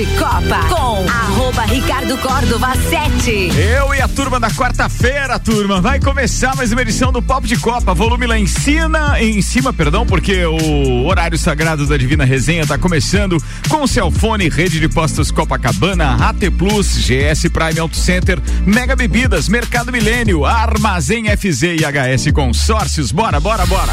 [0.00, 3.50] de Copa com arroba Ricardo Córdova 7.
[3.54, 5.78] Eu e a turma da quarta-feira, turma.
[5.78, 7.92] Vai começar mais uma edição do Papo de Copa.
[7.92, 12.78] Volume lá em cima, em cima, perdão, porque o horário sagrado da Divina Resenha está
[12.78, 13.36] começando
[13.68, 19.92] com Celfone, Rede de Postos Copacabana, AT Plus, GS Prime Auto Center, Mega Bebidas, Mercado
[19.92, 23.12] Milênio, Armazém FZ e HS Consórcios.
[23.12, 23.92] Bora, bora, bora.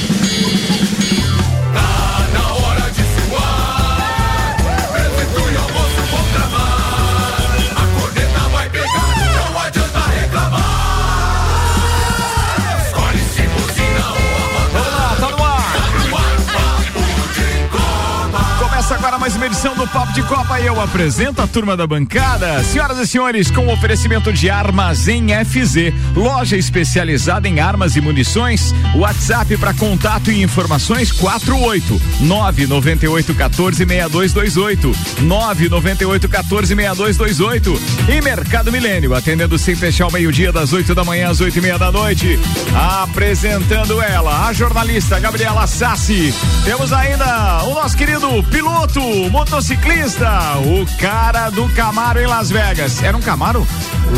[19.31, 22.61] Mais uma edição do Papo de Copa e eu apresento a turma da bancada.
[22.63, 28.73] Senhoras e senhores, com o oferecimento de Armazém FZ, loja especializada em armas e munições.
[28.95, 39.13] WhatsApp para contato e informações 48 998 14 6228 998 14 6228 e Mercado Milênio,
[39.13, 42.39] atendendo sem fechar ao meio-dia das 8 da manhã às 8 e meia da noite.
[42.75, 46.33] Apresentando ela, a jornalista Gabriela Sassi.
[46.65, 53.03] Temos ainda o nosso querido piloto piloto, motociclista, o cara do Camaro em Las Vegas.
[53.03, 53.67] Era um Camaro?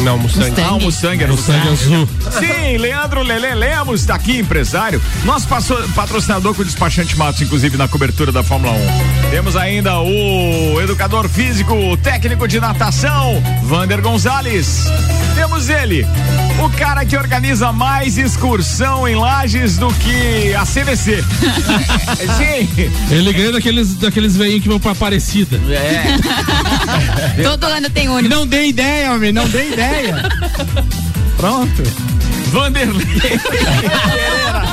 [0.03, 0.49] Não, Mustang.
[0.49, 0.67] Mustang.
[0.67, 2.07] Ah, o Mustang, era Mustang azul.
[2.31, 5.01] Sim, Leandro Lele Lemos está aqui, empresário.
[5.25, 5.47] Nosso
[5.95, 9.29] patrocinador com o despachante Matos, inclusive na cobertura da Fórmula 1.
[9.31, 14.85] Temos ainda o educador físico, técnico de natação, Vander Gonzalez.
[15.35, 16.05] Temos ele,
[16.65, 21.21] o cara que organiza mais excursão em Lages do que a CVC.
[22.37, 22.91] Sim.
[23.11, 25.59] Ele ganha daqueles, daqueles veinhos que vão pra Aparecida.
[25.69, 26.15] É.
[27.43, 28.29] Todo ano tem ônibus.
[28.29, 30.23] Não dê ideia, homem, não dê ideia.
[31.35, 31.83] Pronto.
[32.51, 33.03] Vanderlei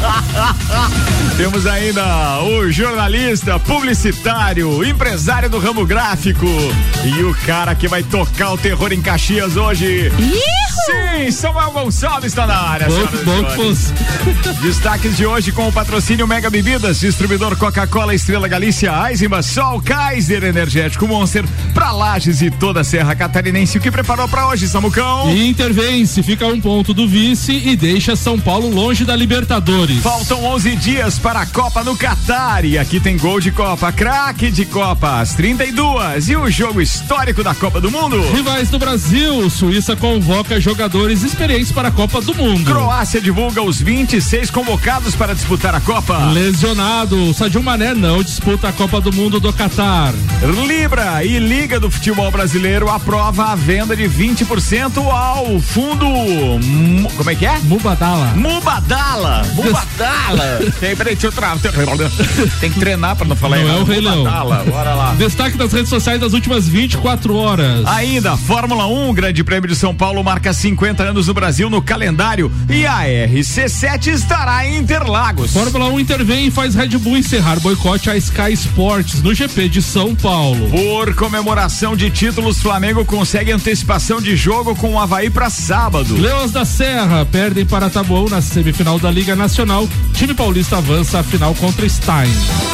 [1.36, 6.46] Temos ainda o jornalista, publicitário, empresário do ramo gráfico
[7.04, 10.10] e o cara que vai tocar o terror em Caxias hoje.
[10.84, 12.88] Sim, Samuel Gonçalves está na área.
[12.88, 13.74] Bom, bom
[14.62, 20.44] Destaques de hoje com o patrocínio Mega Bebidas, distribuidor Coca-Cola, Estrela Galícia, Eisenbach, Sol, Kaiser,
[20.44, 21.44] Energético Monster,
[21.74, 23.78] pra Lages e toda a Serra Catarinense.
[23.78, 25.34] O que preparou para hoje, Samucão?
[25.36, 29.89] Intervence, fica um ponto do vice e deixa São Paulo longe da Libertadores.
[29.98, 34.50] Faltam 11 dias para a Copa no Catar e aqui tem gol de Copa, craque
[34.50, 38.20] de Copa, às 32 e o jogo histórico da Copa do Mundo.
[38.30, 42.64] Rivais do Brasil, Suíça convoca jogadores experientes para a Copa do Mundo.
[42.64, 46.18] Croácia divulga os 26 convocados para disputar a Copa.
[46.32, 50.12] Lesionado, Sadio Mané não disputa a Copa do Mundo do Catar.
[50.66, 56.06] Libra e Liga do Futebol Brasileiro aprova a venda de 20% ao fundo
[57.16, 57.58] como é que é?
[57.60, 58.26] Mubadala.
[58.34, 59.42] Mubadala.
[59.54, 59.79] Mubadala.
[60.80, 61.58] Tem, peraí, deixa eu travar.
[62.60, 63.78] Tem que treinar pra não falar não errado.
[63.78, 64.64] É o Rei Mubadala.
[64.64, 65.14] Bora lá.
[65.14, 67.86] Destaque das redes sociais das últimas 24 horas.
[67.86, 72.50] Ainda, Fórmula 1, Grande Prêmio de São Paulo marca 50 anos no Brasil no calendário
[72.68, 75.52] e a RC7 estará em Interlagos.
[75.52, 79.82] Fórmula 1 intervém e faz Red Bull encerrar boicote a Sky Sports no GP de
[79.82, 80.68] São Paulo.
[80.70, 86.16] Por comemoração de títulos, Flamengo consegue antecipação de jogo com o Havaí para sábado.
[86.16, 89.69] Leões da Serra perdem para Taboão na semifinal da Liga Nacional.
[90.14, 92.28] Time paulista avança à final contra Stein.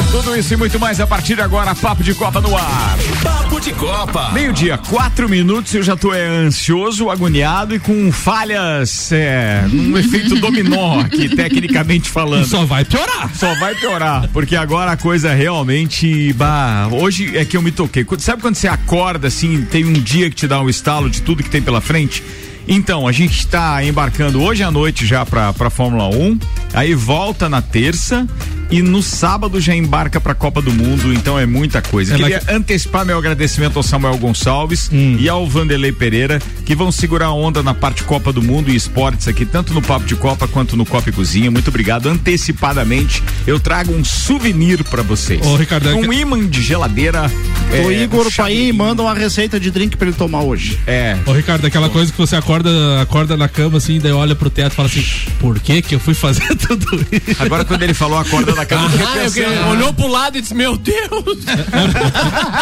[0.09, 1.75] Tudo isso e muito mais a partir de agora.
[1.75, 2.97] Papo de Copa no ar.
[3.21, 4.31] Papo de Copa.
[4.31, 5.75] Meio-dia, quatro minutos.
[5.75, 12.09] Eu já tô é, ansioso, agoniado e com falhas, é, um efeito dominó aqui, tecnicamente
[12.09, 12.47] falando.
[12.47, 13.29] Só vai piorar.
[13.35, 14.27] Só vai piorar.
[14.33, 16.33] Porque agora a coisa realmente.
[16.33, 18.03] Bah, hoje é que eu me toquei.
[18.17, 21.43] Sabe quando você acorda assim, tem um dia que te dá um estalo de tudo
[21.43, 22.23] que tem pela frente?
[22.67, 26.37] Então, a gente está embarcando hoje à noite já para a Fórmula 1,
[26.73, 28.27] aí volta na terça
[28.69, 32.15] e no sábado já embarca para a Copa do Mundo, então é muita coisa.
[32.15, 35.17] É, Queria antecipar meu agradecimento ao Samuel Gonçalves hum.
[35.19, 38.75] e ao Vanderlei Pereira, que vão segurar a onda na parte Copa do Mundo e
[38.75, 41.49] esportes aqui, tanto no Papo de Copa quanto no Copa e Cozinha.
[41.49, 42.07] Muito obrigado.
[42.07, 45.45] Antecipadamente, eu trago um souvenir para vocês.
[45.45, 47.31] Ô, Ricardo, um imã de geladeira.
[47.71, 50.79] É, o Igor Paim manda uma receita de drink para ele tomar hoje.
[50.85, 51.17] É.
[51.25, 54.73] Ô, Ricardo, aquela coisa que você acorda, acorda na cama assim, daí olha pro teto
[54.73, 55.03] e fala assim:
[55.39, 57.41] por que que eu fui fazer tudo isso?
[57.41, 60.97] Agora, quando ele falou acorda na cama, ah, olhou pro lado e disse: Meu Deus!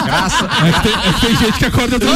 [0.06, 0.46] Graça.
[0.66, 2.06] É que, tem, é que tem gente que acorda do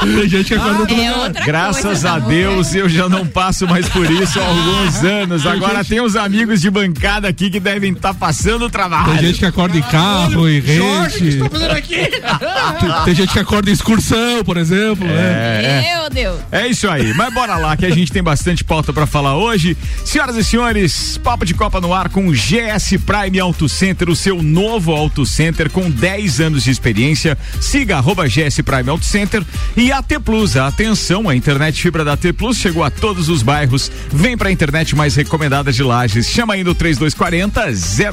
[0.00, 1.24] Tem gente que acorda outro É lugar.
[1.26, 5.46] outra Graças a tá Deus eu já não passo mais por isso há alguns anos.
[5.46, 9.18] Agora tem uns amigos de bancada aqui que devem estar passando Tem trabalho.
[9.18, 11.38] gente que acorda em carro, em rede.
[11.50, 11.96] fazendo aqui?
[11.96, 12.20] Tem-
[13.04, 15.06] Tem gente que acorda em excursão, por exemplo.
[15.06, 15.82] né?
[16.08, 16.40] Meu Deus.
[16.50, 19.76] É isso aí, mas bora lá que a gente tem bastante pauta pra falar hoje.
[20.04, 24.16] Senhoras e senhores, papo de Copa no ar com o GS Prime Auto Center, o
[24.16, 27.36] seu novo Auto Center com 10 anos de experiência.
[27.60, 29.44] Siga arroba GS Prime Auto Center
[29.76, 30.56] e AT Plus.
[30.56, 33.90] Atenção, a internet fibra da AT Plus chegou a todos os bairros.
[34.10, 36.26] Vem pra internet mais recomendada de Lages.
[36.28, 37.66] Chama aí no 3240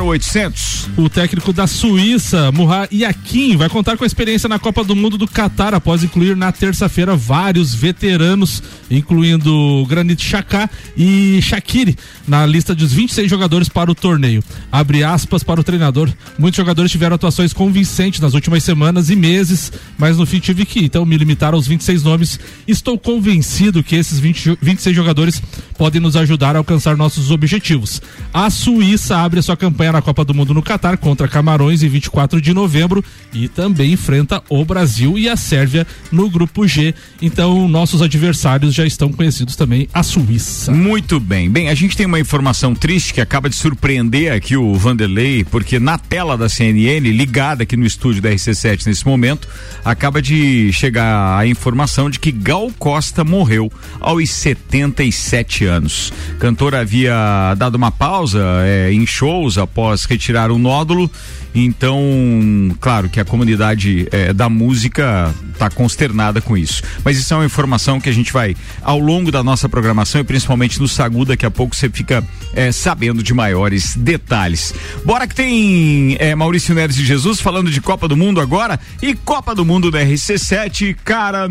[0.04, 0.90] 0800.
[0.98, 5.18] O técnico da Suíça, Murra Yakin, vai contar com a experiência na Copa do Mundo
[5.18, 10.68] do Catar após incluir na terça-feira vários veteranos, incluindo Granit Xhaka
[10.98, 11.96] e Shaqiri,
[12.28, 14.44] na lista dos 26 jogadores para o torneio.
[14.72, 16.12] Abre aspas para o treinador.
[16.40, 20.80] Muitos jogadores tiveram atuações convincentes nas últimas semanas e meses, mas no fim tive que
[20.84, 22.40] então me limitar aos 26 nomes.
[22.68, 25.42] Estou convencido que esses 20, jo- 26 jogadores
[25.78, 28.02] podem nos ajudar a alcançar nossos objetivos.
[28.34, 31.88] A Suíça abre a sua campanha na Copa do Mundo no Catar contra Camarões em
[31.90, 36.94] 24 de novembro e também enfrenta o Brasil e a Sérvia no grupo G.
[37.22, 40.72] Então, nossos adversários já estão conhecidos também, a Suíça.
[40.72, 41.50] Muito bem.
[41.50, 45.78] Bem, a gente tem uma informação triste que acaba de surpreender aqui o Vanderlei, porque
[45.78, 49.50] na tela da CNN, ligada aqui no estúdio da RC7 nesse momento,
[49.84, 53.70] acaba de chegar a informação de que Gal Costa morreu
[54.00, 56.14] aos 77 anos.
[56.40, 61.12] Cantor havia dado uma pausa eh, em shows após retirar o nódulo.
[61.56, 66.84] Então, claro que a comunidade eh, da música está consternada com isso.
[67.04, 70.24] Mas isso é uma informação que a gente vai, ao longo da nossa programação e
[70.26, 72.22] principalmente no Sagu, daqui a pouco você fica
[72.54, 74.74] eh, sabendo de maiores detalhes.
[75.06, 79.16] Bora que tem eh, Maurício Neres de Jesus falando de Copa do Mundo agora e
[79.16, 80.94] Copa do Mundo da RC7.
[81.06, 81.50] Cara,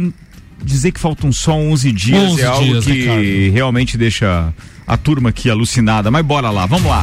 [0.62, 3.52] dizer que faltam só 11 dias 11 é algo dias, que Ricardo.
[3.54, 4.52] realmente deixa
[4.86, 6.10] a turma aqui alucinada.
[6.10, 7.02] Mas bora lá, vamos lá.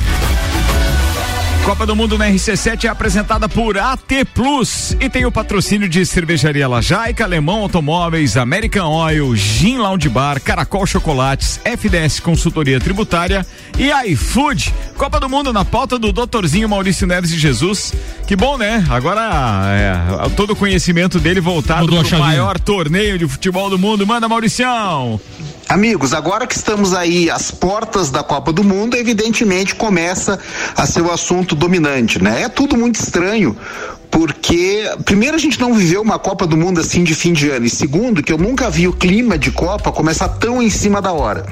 [1.65, 6.03] Copa do Mundo na RC7 é apresentada por AT Plus e tem o patrocínio de
[6.05, 13.45] Cervejaria Lajaica, Alemão Automóveis, American Oil, Gin Lounge Bar, Caracol Chocolates, FDS Consultoria Tributária
[13.77, 14.73] e iFood.
[14.97, 17.93] Copa do Mundo na pauta do doutorzinho Maurício Neves de Jesus.
[18.25, 18.83] Que bom, né?
[18.89, 19.21] Agora
[19.69, 24.05] é, todo o conhecimento dele voltado para o maior torneio de futebol do mundo.
[24.05, 25.21] Manda, Mauricião!
[25.71, 30.37] Amigos, agora que estamos aí às portas da Copa do Mundo, evidentemente começa
[30.75, 32.41] a ser o assunto dominante, né?
[32.41, 33.55] É tudo muito estranho,
[34.11, 37.65] porque primeiro a gente não viveu uma Copa do Mundo assim de fim de ano,
[37.65, 41.13] e segundo que eu nunca vi o clima de Copa começar tão em cima da
[41.13, 41.45] hora.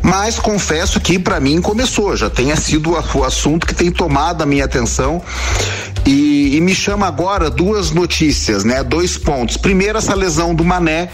[0.00, 4.46] Mas confesso que para mim começou, já tenha sido o assunto que tem tomado a
[4.46, 5.20] minha atenção
[6.06, 8.82] e, e me chama agora duas notícias, né?
[8.82, 9.58] Dois pontos.
[9.58, 11.10] Primeiro essa lesão do Mané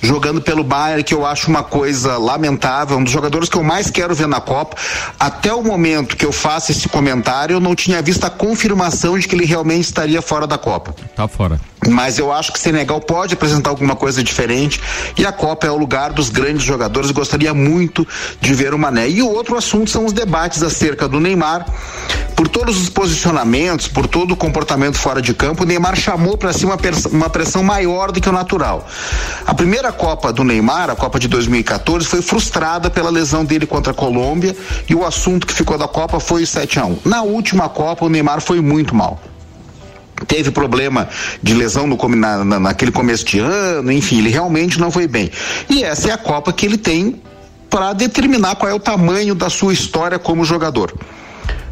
[0.00, 3.90] jogando pelo Bayern, que eu acho uma coisa lamentável, um dos jogadores que eu mais
[3.90, 4.76] quero ver na Copa.
[5.18, 9.26] Até o momento que eu faço esse comentário, eu não tinha visto a confirmação de
[9.26, 10.94] que ele realmente estaria fora da Copa.
[11.14, 11.60] Tá fora.
[11.88, 14.80] Mas eu acho que Senegal pode apresentar alguma coisa diferente
[15.16, 17.10] e a Copa é o lugar dos grandes jogadores.
[17.10, 18.06] Gostaria muito
[18.40, 19.08] de ver o Mané.
[19.08, 21.66] E o outro assunto são os debates acerca do Neymar.
[22.36, 26.52] Por todos os posicionamentos, por todo o comportamento fora de campo, o Neymar chamou para
[26.52, 26.78] si uma,
[27.10, 28.86] uma pressão maior do que o natural.
[29.44, 33.92] A primeira Copa do Neymar, a Copa de 2014, foi frustrada pela lesão dele contra
[33.92, 34.56] a Colômbia
[34.88, 38.04] e o assunto que ficou da Copa foi o 7 a 1 Na última Copa,
[38.04, 39.20] o Neymar foi muito mal
[40.26, 41.08] teve problema
[41.42, 45.30] de lesão no, na- naquele começo de ano, enfim, ele realmente não foi bem.
[45.68, 47.20] E essa é a Copa que ele tem
[47.70, 50.92] para determinar qual é o tamanho da sua história como jogador.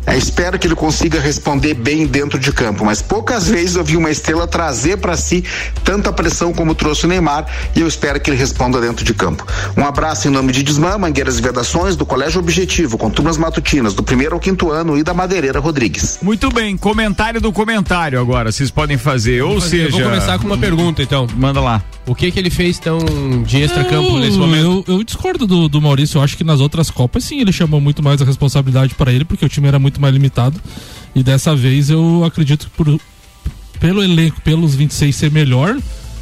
[0.07, 3.97] É, espero que ele consiga responder bem dentro de campo, mas poucas vezes eu vi
[3.97, 5.45] uma estrela trazer para si
[5.83, 9.47] tanta pressão como trouxe o Neymar e eu espero que ele responda dentro de campo.
[9.77, 13.95] Um abraço em nome de Desmã, Mangueiras e Vedações, do Colégio Objetivo, com turmas matutinas,
[13.95, 16.19] do primeiro ao quinto ano e da Madeireira Rodrigues.
[16.23, 19.91] Muito bem, comentário do comentário agora, vocês podem fazer, ou Eu seja...
[19.91, 21.27] vou começar com uma pergunta, então.
[21.37, 21.83] Manda lá.
[22.07, 22.99] O que que ele fez tão
[23.45, 24.85] de extra-campo nesse momento?
[24.87, 26.19] Eu, eu discordo do, do Maurício.
[26.19, 29.25] Eu acho que nas outras Copas, sim, ele chamou muito mais a responsabilidade para ele,
[29.25, 30.61] porque o time era muito mais limitado.
[31.15, 33.01] E dessa vez eu acredito que por,
[33.81, 35.77] pelo elenco, pelos 26 ser melhor,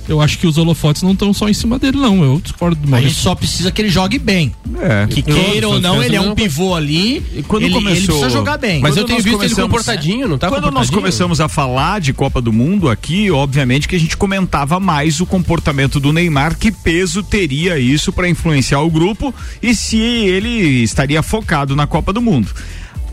[0.07, 2.23] eu acho que os holofotes não estão só em cima dele, não.
[2.23, 3.23] Eu discordo do A gente Maurício.
[3.23, 4.54] só precisa que ele jogue bem.
[4.78, 5.07] É.
[5.07, 7.25] Que queira ou não, ele é um pivô ali.
[7.35, 8.81] E quando ele, ele começou- precisa jogar bem.
[8.83, 12.12] Mas Quando eu tenho visto ele comportadinho, não tá Quando nós começamos a falar de
[12.12, 16.71] Copa do Mundo aqui, obviamente que a gente comentava mais o comportamento do Neymar, que
[16.71, 22.21] peso teria isso para influenciar o grupo e se ele estaria focado na Copa do
[22.21, 22.49] Mundo.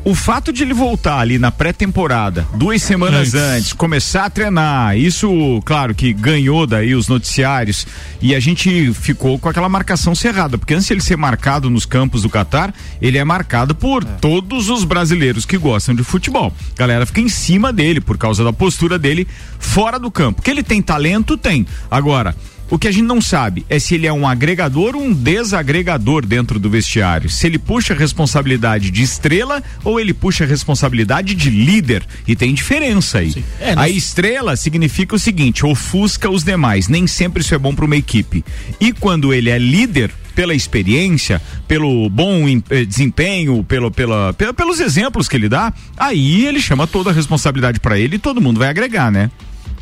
[0.04, 3.34] O fato de ele voltar ali na pré-temporada, duas semanas Antes.
[3.36, 7.86] antes, começar a treinar, isso, claro, que ganhou daí os noticiários
[8.20, 11.86] e a gente ficou com aquela marcação cerrada, porque antes de ele ser marcado nos
[11.86, 16.52] campos do Catar, ele é marcado por todos os brasileiros que gostam de futebol.
[16.76, 19.28] A galera fica em cima dele por causa da postura dele
[19.60, 20.42] fora do campo.
[20.42, 21.66] Que ele tem talento, tem.
[21.90, 22.36] Agora,
[22.72, 26.26] o que a gente não sabe é se ele é um agregador ou um desagregador
[26.26, 27.30] dentro do vestiário.
[27.30, 32.04] Se ele puxa a responsabilidade de estrela ou ele puxa a responsabilidade de líder.
[32.28, 33.44] E tem diferença aí.
[33.60, 36.88] É, a estrela significa o seguinte: ofusca os demais.
[36.88, 38.44] Nem sempre isso é bom para uma equipe.
[38.80, 44.80] E quando ele é líder, pela experiência, pelo bom eh, desempenho, pelo, pela, pela- pelos
[44.80, 48.58] exemplos que ele dá, aí ele chama toda a responsabilidade para ele e todo mundo
[48.58, 49.30] vai agregar, né?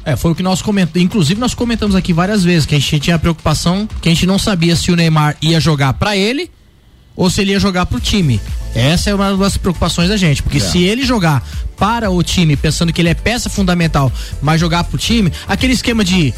[0.10, 1.06] É, foi o que nós comentamos.
[1.06, 4.25] Inclusive, nós comentamos aqui várias vezes que a gente tinha a preocupação que a gente
[4.25, 6.50] não sabia se o Neymar ia jogar pra ele
[7.16, 8.42] ou se ele ia jogar pro time.
[8.74, 10.42] Essa é uma das preocupações da gente.
[10.42, 11.48] Porque se ele jogar
[11.78, 14.12] para o time, pensando que ele é peça fundamental,
[14.42, 16.34] mas jogar pro time, aquele esquema de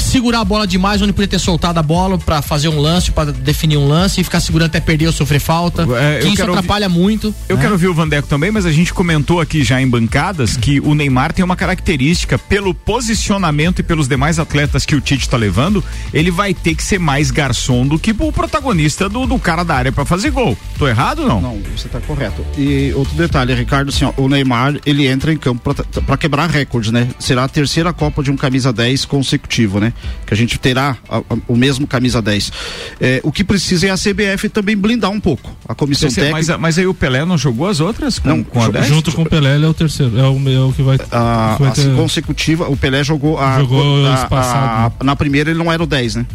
[0.00, 3.24] segurar a bola demais, onde podia ter soltado a bola pra fazer um lance, pra
[3.26, 5.82] definir um lance e ficar segurando até perder ou sofrer falta.
[5.82, 7.34] É, eu que isso quero ouvir- atrapalha muito.
[7.48, 7.62] Eu né?
[7.62, 10.94] quero ouvir o Vandeco também, mas a gente comentou aqui já em bancadas que o
[10.94, 15.82] Neymar tem uma característica pelo posicionamento e pelos demais atletas que o Tite está levando,
[16.12, 19.74] ele vai ter que ser mais garçom do que o protagonista do, do cara da
[19.74, 20.56] área para fazer gol.
[20.78, 21.40] Tô errado ou não?
[21.40, 22.44] Não, você está correto.
[22.56, 25.74] E outro detalhe, Ricardo, assim, ó, o Neymar, ele entra em campo
[26.06, 27.08] para quebrar recordes, né?
[27.18, 29.87] Será a terceira Copa de um camisa 10 consecutivo, né?
[30.26, 32.52] Que a gente terá a- a- o mesmo camisa 10.
[33.00, 35.50] É, o que precisa é a CBF também blindar um pouco.
[35.68, 36.52] A comissão Esse- técnica.
[36.52, 38.86] mas, mas aí o Pelé não jogou as outras com, Não, com a jo- 10?
[38.86, 40.18] Junto com o Pelé, ele é o terceiro.
[40.18, 40.96] É o, é o que vai.
[41.10, 45.58] a, que vai a ter- consecutiva, o Pelé jogou a, Jogou a- na primeira ele
[45.58, 46.26] não era o 10, né?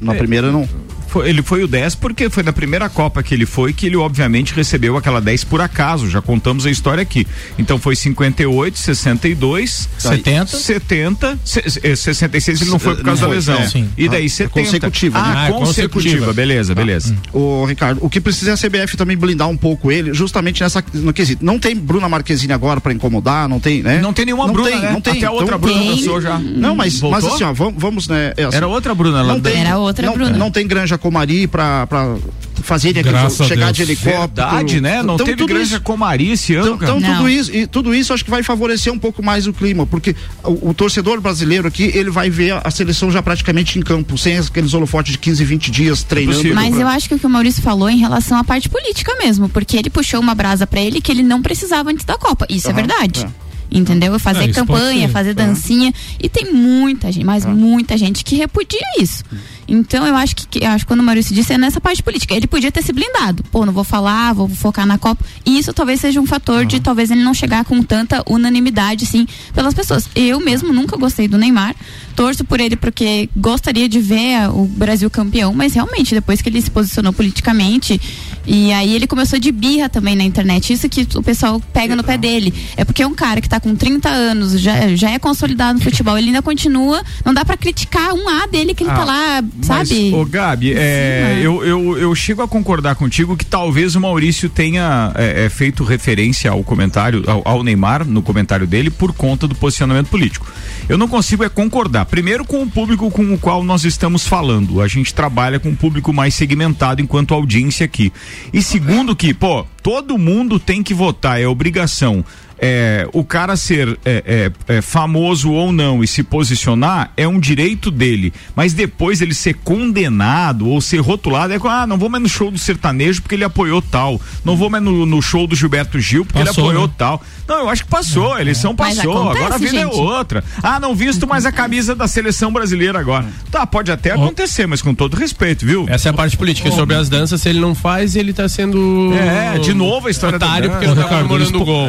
[0.00, 0.18] Na É.
[0.18, 0.68] primeira não.
[1.10, 3.96] Foi- ele foi o 10 porque foi na primeira Copa que ele foi que ele
[3.96, 7.26] obviamente recebeu aquela 10 por acaso, já contamos a história aqui.
[7.58, 10.56] Então foi 58, 62, 70.
[10.56, 13.82] 70, se- eh, 66 ele não foi por causa Não da foi, lesão.
[13.82, 13.84] é.
[13.98, 14.50] E daí Ah, 70.
[14.60, 15.34] consecutiva, Ah, né?
[15.48, 16.32] Ah, consecutiva, consecutiva.
[16.32, 17.16] beleza, beleza.
[17.32, 20.82] O Ricardo, o que precisa é a CBF também blindar um pouco ele, justamente nessa
[20.94, 21.44] no quesito.
[21.44, 24.00] Não tem Bruna Marquezine agora para incomodar, não tem, né?
[24.00, 24.90] Não tem nenhuma não Bruna, tem, né?
[24.92, 25.14] Não tem.
[25.14, 25.96] Até a outra Então, Bruna tem.
[25.96, 26.38] dançou já.
[26.38, 27.34] Não, mas, mas Voltou?
[27.34, 28.32] assim, ó, vamos, vamos né?
[28.36, 29.32] é assim, Era outra Bruna lá.
[29.34, 30.36] não tem, Era outra não, Bruna.
[30.36, 32.16] Não tem Granja Comari pra, pra
[32.62, 34.18] fazer Graças a chegar de helicóptero.
[34.50, 35.02] Verdade, né?
[35.02, 36.92] Não Então, teve tudo Granja isso- Comari esse ano, Então, cara.
[36.98, 37.16] então Não.
[37.18, 40.14] tudo isso e tudo isso acho que vai favorecer um pouco mais o clima, porque
[40.44, 44.38] o, o torcedor brasileiro aqui ele vai ver a, seleção já praticamente em campo, sem
[44.38, 46.36] aqueles holofotes de 15, 20 dias treinando.
[46.36, 46.54] possível.
[46.54, 49.48] Mas eu acho que o que o Maurício falou em relação à parte política mesmo,
[49.48, 52.46] porque ele puxou uma brasa pra ele que ele não precisava antes da Copa.
[52.48, 53.24] Isso é Aham, verdade.
[53.24, 53.49] é.
[53.70, 54.18] Entendeu?
[54.18, 55.12] Fazer É, campanha, ser.
[55.12, 55.92] fazer dancinha.
[56.20, 59.22] E tem muita gente, mas muita gente que repudia isso.
[59.68, 62.34] Então eu acho que, eu acho que quando o Maurício disse é nessa parte política.
[62.34, 63.44] Ele podia ter se blindado.
[63.44, 65.24] Pô, não vou falar, vou focar na Copa.
[65.46, 69.26] E isso talvez seja um fator de talvez ele não chegar com tanta unanimidade, assim,
[69.54, 70.08] pelas pessoas.
[70.16, 71.76] Eu mesmo nunca gostei do Neymar.
[72.16, 76.60] Torço por ele porque gostaria de ver o Brasil campeão, mas realmente, depois que ele
[76.60, 77.98] se posicionou politicamente,
[78.46, 80.72] e aí ele começou de birra também na internet.
[80.72, 82.52] Isso que o pessoal pega no pé dele.
[82.76, 85.84] É porque é um cara que tá com 30 anos, já, já é consolidado no
[85.84, 87.02] futebol, ele ainda continua.
[87.24, 90.10] Não dá pra criticar um A dele que ele tá lá, sabe?
[90.10, 91.40] Mas, ô Gabi, é, Sim, é.
[91.42, 95.84] eu, eu, eu chego a concordar contigo que talvez o Maurício tenha é, é, feito
[95.84, 100.50] referência ao comentário, ao, ao Neymar, no comentário dele, por conta do posicionamento político.
[100.88, 102.06] Eu não consigo é concordar.
[102.06, 104.80] Primeiro com o público com o qual nós estamos falando.
[104.80, 108.12] A gente trabalha com um público mais segmentado enquanto audiência aqui.
[108.52, 112.24] E segundo que, pô, todo mundo tem que votar, é obrigação.
[112.62, 117.40] É, o cara ser é, é, é, famoso ou não e se posicionar é um
[117.40, 122.10] direito dele, mas depois ele ser condenado ou ser rotulado é com, ah, não vou
[122.10, 125.46] mais no show do sertanejo porque ele apoiou tal, não vou mais no, no show
[125.46, 126.94] do Gilberto Gil porque Passou, ele apoiou né?
[126.98, 127.22] tal.
[127.48, 129.96] Não, eu acho que passou, a eleição Mas passou, acontece, agora a vida é gente.
[129.96, 130.44] outra.
[130.62, 133.26] Ah, não visto mais a camisa da seleção brasileira agora.
[133.50, 135.84] Tá, pode até acontecer, mas com todo respeito, viu?
[135.88, 136.68] Essa é a parte política.
[136.68, 139.12] E sobre as danças, se ele não faz, ele tá sendo.
[139.14, 140.78] É, de novo a história da otário dança.
[140.78, 141.88] porque não tá comemorando o gol.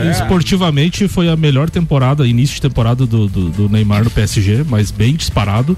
[0.66, 4.92] Esportivamente foi a melhor temporada, início de temporada do, do, do Neymar no PSG, mas
[4.92, 5.76] bem disparado.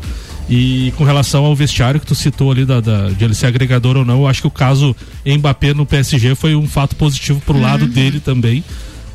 [0.49, 3.95] E com relação ao vestiário que tu citou ali da, da- de ele ser agregador
[3.95, 4.93] ou não, eu acho que o caso
[5.25, 8.61] Mbappé no PSG foi um fato positivo pro lado dele também,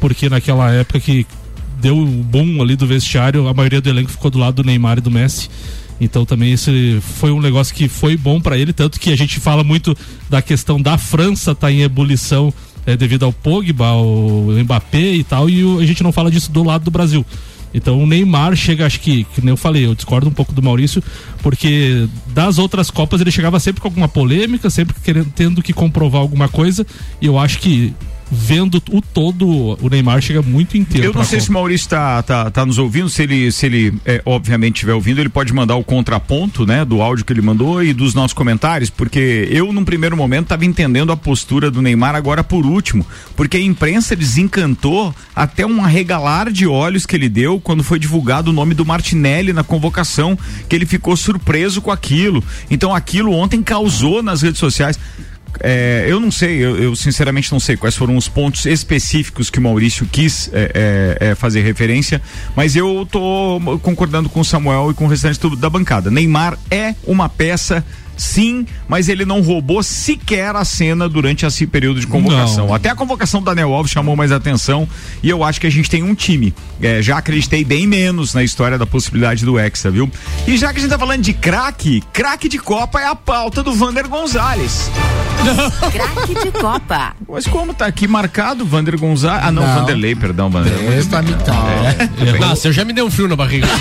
[0.00, 1.26] porque naquela época que
[1.78, 4.96] deu o boom ali do vestiário, a maioria do elenco ficou do lado do Neymar
[4.98, 5.50] e do Messi.
[6.00, 9.38] Então também esse foi um negócio que foi bom para ele, tanto que a gente
[9.38, 9.94] fala muito
[10.30, 12.54] da questão da França tá em ebulição
[12.88, 14.06] é, devido ao Pogba, ao
[14.64, 17.24] Mbappé e tal, e o- a gente não fala disso do lado do Brasil.
[17.74, 20.62] Então o Neymar chega, acho que, que nem eu falei, eu discordo um pouco do
[20.62, 21.02] Maurício,
[21.42, 26.22] porque das outras Copas ele chegava sempre com alguma polêmica, sempre querendo, tendo que comprovar
[26.22, 26.86] alguma coisa,
[27.20, 27.92] e eu acho que
[28.30, 31.08] vendo o todo, o Neymar chega muito inteiro.
[31.08, 33.94] Eu não sei se o Maurício está tá, tá nos ouvindo, se ele, se ele
[34.04, 37.82] é, obviamente estiver ouvindo, ele pode mandar o contraponto, né, do áudio que ele mandou
[37.82, 42.14] e dos nossos comentários, porque eu, num primeiro momento, estava entendendo a postura do Neymar
[42.14, 43.06] agora por último,
[43.36, 48.50] porque a imprensa desencantou até um arregalar de olhos que ele deu quando foi divulgado
[48.50, 52.42] o nome do Martinelli na convocação, que ele ficou surpreso com aquilo.
[52.70, 54.98] Então aquilo ontem causou nas redes sociais.
[55.60, 59.58] É, eu não sei, eu, eu, sinceramente não sei quais foram os pontos específicos que
[59.58, 62.20] o Maurício quis é, é, é fazer referência,
[62.54, 66.10] mas eu tô concordando com o Samuel e com o restante da bancada.
[66.10, 67.84] Neymar é uma peça
[68.18, 72.66] sim, mas ele não roubou sequer a cena durante esse período de convocação.
[72.66, 72.74] Não.
[72.74, 74.86] Até a convocação do Daniel Alves chamou mais atenção
[75.22, 76.52] e eu acho que a gente tem um time.
[76.82, 80.10] É, já acreditei bem menos na história da possibilidade do Hexa, viu?
[80.46, 83.62] E já que a gente tá falando de craque, craque de Copa é a pauta
[83.62, 84.90] do Vander Gonzalez.
[85.92, 87.14] craque de Copa.
[87.28, 89.44] Mas como tá aqui marcado Vander Gonzalez?
[89.44, 89.80] Ah, não, não.
[89.80, 90.98] Vanderlei, perdão, Vanderlei.
[90.98, 93.66] É, tá é, é, Nossa, eu já me deu um frio na barriga.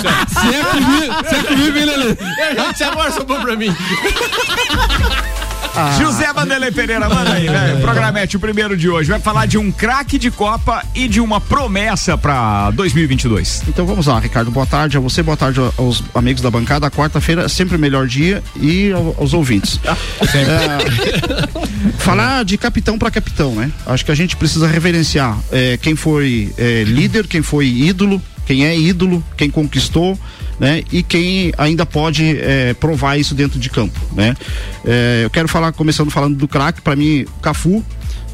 [0.00, 2.18] Se é comigo, se é comigo, ele...
[2.56, 3.74] Eu já agora, pra mim.
[5.76, 5.96] Ah.
[5.98, 7.80] José Vanderlei Pereira, manda aí, velho.
[7.80, 9.08] Programete o primeiro de hoje.
[9.08, 13.62] Vai falar de um craque de Copa e de uma promessa para 2022.
[13.68, 14.50] Então vamos lá, Ricardo.
[14.50, 16.90] Boa tarde a você, boa tarde aos amigos da bancada.
[16.90, 19.78] Quarta-feira, sempre o melhor dia e aos ouvintes.
[20.34, 23.70] é, falar de capitão para capitão, né?
[23.86, 28.66] Acho que a gente precisa reverenciar é, quem foi é, líder, quem foi ídolo, quem
[28.66, 30.18] é ídolo, quem conquistou
[30.60, 30.82] né?
[30.92, 34.36] E quem ainda pode é, provar isso dentro de campo, né?
[34.84, 37.82] É, eu quero falar, começando falando do craque, para mim, Cafu,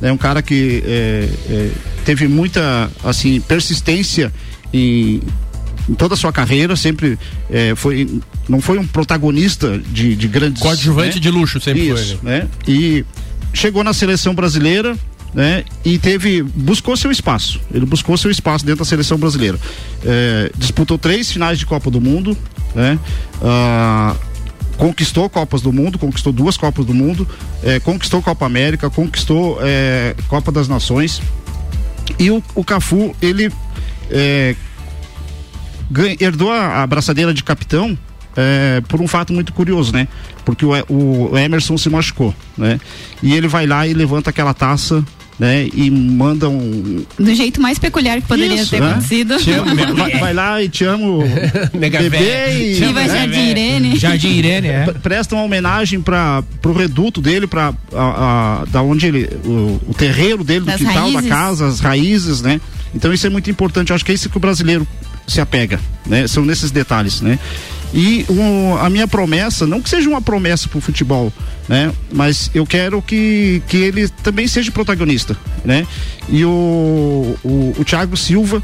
[0.02, 0.12] é né?
[0.12, 1.71] um cara que é, é,
[2.04, 4.33] teve muita, assim, persistência
[4.73, 5.23] em,
[5.88, 7.16] em toda a sua carreira, sempre
[7.49, 10.61] é, foi, não foi um protagonista de, de grandes.
[10.61, 11.21] Coadjuvante né?
[11.21, 12.28] de luxo, sempre Isso, foi.
[12.28, 12.49] Né?
[12.66, 13.04] E
[13.54, 14.97] chegou na seleção brasileira,
[15.37, 15.64] né?
[15.85, 17.61] E teve, buscou seu espaço.
[17.71, 19.59] Ele buscou seu espaço dentro da seleção brasileira.
[20.02, 22.35] É, disputou três finais de Copa do Mundo,
[22.75, 22.99] né?
[23.43, 24.16] Ah,
[24.78, 27.28] conquistou Copas do Mundo, conquistou duas Copas do Mundo,
[27.62, 31.21] é, conquistou Copa América, conquistou é, Copa das Nações.
[32.19, 33.52] E o, o Cafu, ele
[34.11, 34.57] é,
[35.90, 37.99] ganha, herdou a, a braçadeira de capitão
[38.35, 40.09] é, por um fato muito curioso, né?
[40.47, 42.81] Porque o, o, Emerson se machucou, né?
[43.23, 45.05] E ele vai lá e levanta aquela taça
[45.38, 45.68] né?
[45.72, 47.05] E manda um.
[47.18, 48.90] Do jeito mais peculiar que poderia Isso, ter né?
[48.90, 49.37] acontecido.
[49.38, 51.22] Te amo, vai, vai, lá e te amo.
[51.72, 52.75] bebê e.
[52.75, 53.09] Viva né?
[53.09, 53.96] Jardim Irene.
[53.96, 54.85] Jardim Irene, é.
[55.03, 59.29] Presta uma homenagem para pro reduto dele, para a, a, da onde ele.
[59.44, 61.22] O, o terreiro dele, do das quintal raízes.
[61.22, 62.61] da casa, as raízes, né?
[62.94, 63.90] Então isso é muito importante.
[63.90, 64.87] Eu acho que é isso que o brasileiro
[65.27, 66.27] se apega, né?
[66.27, 67.38] São nesses detalhes, né?
[67.94, 71.33] E um, a minha promessa, não que seja uma promessa para o futebol,
[71.68, 71.92] né?
[72.12, 75.87] Mas eu quero que, que ele também seja protagonista, né?
[76.29, 78.62] E o, o, o Thiago Silva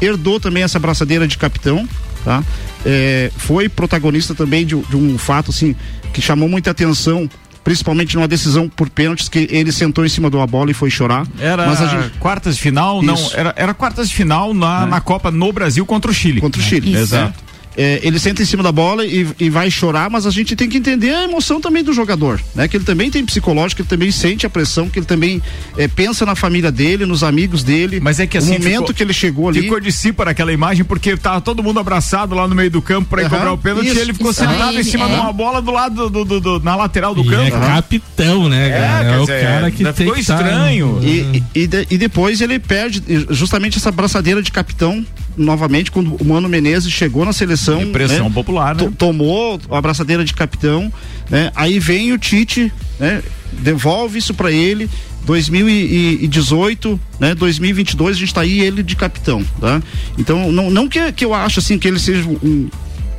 [0.00, 1.88] herdou também essa braçadeira de capitão,
[2.24, 2.42] tá?
[2.84, 5.76] É, foi protagonista também de, de um fato assim
[6.12, 7.28] que chamou muita atenção
[7.62, 10.90] principalmente numa decisão por pênaltis que ele sentou em cima de uma bola e foi
[10.90, 11.24] chorar.
[11.38, 12.18] Era mas a gente...
[12.18, 13.06] quartas de final, Isso.
[13.06, 14.86] não, era, era quartas de final na, é.
[14.86, 16.40] na Copa no Brasil contra o Chile.
[16.40, 20.10] Contra o Chile, exato é, ele senta em cima da bola e, e, vai chorar,
[20.10, 22.68] mas a gente tem que entender a emoção também do jogador, né?
[22.68, 25.42] Que ele também tem psicológico, ele também sente a pressão, que ele também
[25.76, 28.00] é, pensa na família dele, nos amigos dele.
[28.00, 29.62] Mas é que assim, o momento ficou, que ele chegou ali.
[29.62, 32.82] Ficou de si para aquela imagem, porque tava todo mundo abraçado lá no meio do
[32.82, 35.08] campo para uhum, cobrar o pênalti isso, e ele ficou sentado em cima é.
[35.08, 37.56] de uma bola do lado do, do, do, na lateral do e campo.
[37.56, 39.04] É capitão, né, é, cara?
[39.04, 40.98] É, é o dizer, cara que tem ficou que estranho.
[41.00, 41.06] Tá...
[41.06, 45.04] E, e, de, e depois ele perde justamente essa braçadeira de capitão
[45.36, 47.90] novamente quando o Mano Menezes chegou na seleção.
[47.92, 48.34] Pressão né?
[48.34, 48.90] popular, né?
[48.96, 50.92] Tomou a abraçadeira de capitão,
[51.30, 51.50] né?
[51.54, 53.22] Aí vem o Tite, né?
[53.52, 54.88] Devolve isso para ele.
[55.24, 57.34] 2018, né?
[57.34, 59.80] 2022 a gente tá aí ele de capitão, tá?
[60.18, 62.68] Então não, não que, que eu acho assim que ele seja um,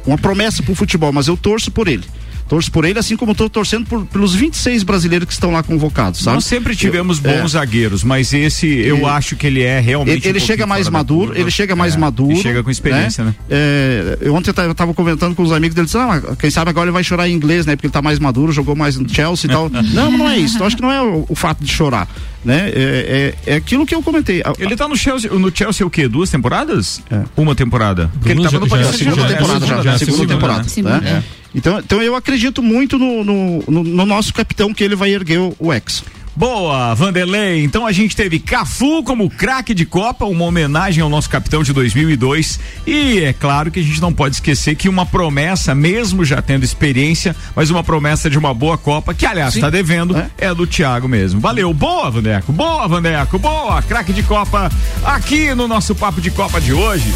[0.06, 2.04] uma promessa pro futebol, mas eu torço por ele
[2.48, 6.22] torço por ele, assim como estou torcendo por, pelos 26 brasileiros que estão lá convocados,
[6.22, 6.36] sabe?
[6.36, 9.80] Nós sempre tivemos eu, bons é, zagueiros, mas esse eu e, acho que ele é
[9.80, 10.28] realmente.
[10.28, 12.36] Ele, ele um chega mais maduro, ele chega mais é, maduro.
[12.38, 13.36] chega com experiência, né?
[13.50, 14.18] né?
[14.22, 16.94] É, ontem eu estava comentando com os amigos dele, disse, ah, quem sabe agora ele
[16.94, 17.76] vai chorar em inglês, né?
[17.76, 19.70] Porque ele está mais maduro, jogou mais no Chelsea e tal.
[19.94, 20.60] não, não é isso.
[20.60, 22.08] Eu acho que não é o, o fato de chorar
[22.44, 22.70] né?
[22.70, 24.44] É, é, é, aquilo que eu comentei.
[24.60, 26.08] Ele tá no Chelsea, no Chelsea o quê?
[26.08, 27.02] Duas temporadas?
[27.10, 27.24] É.
[27.38, 28.12] Uma temporada?
[28.14, 30.66] Porque ele tava no já, segunda temporada já, já, segunda temporada.
[31.02, 31.24] Né?
[31.54, 35.40] Então, então eu acredito muito no, no, no, no, nosso capitão que ele vai erguer
[35.40, 36.04] o, o ex.
[36.36, 37.64] Boa, Vanderlei.
[37.64, 41.72] Então a gente teve Cafu como craque de Copa, uma homenagem ao nosso capitão de
[41.72, 42.60] 2002.
[42.88, 46.64] E é claro que a gente não pode esquecer que uma promessa, mesmo já tendo
[46.64, 50.30] experiência, mas uma promessa de uma boa Copa, que aliás está devendo, é?
[50.40, 50.54] é?
[50.56, 51.40] do Thiago mesmo.
[51.40, 52.52] Valeu, boa, Vandeco.
[52.52, 53.38] Boa, Vandeco.
[53.38, 54.72] Boa, craque de Copa
[55.06, 57.14] aqui no nosso papo de Copa de hoje.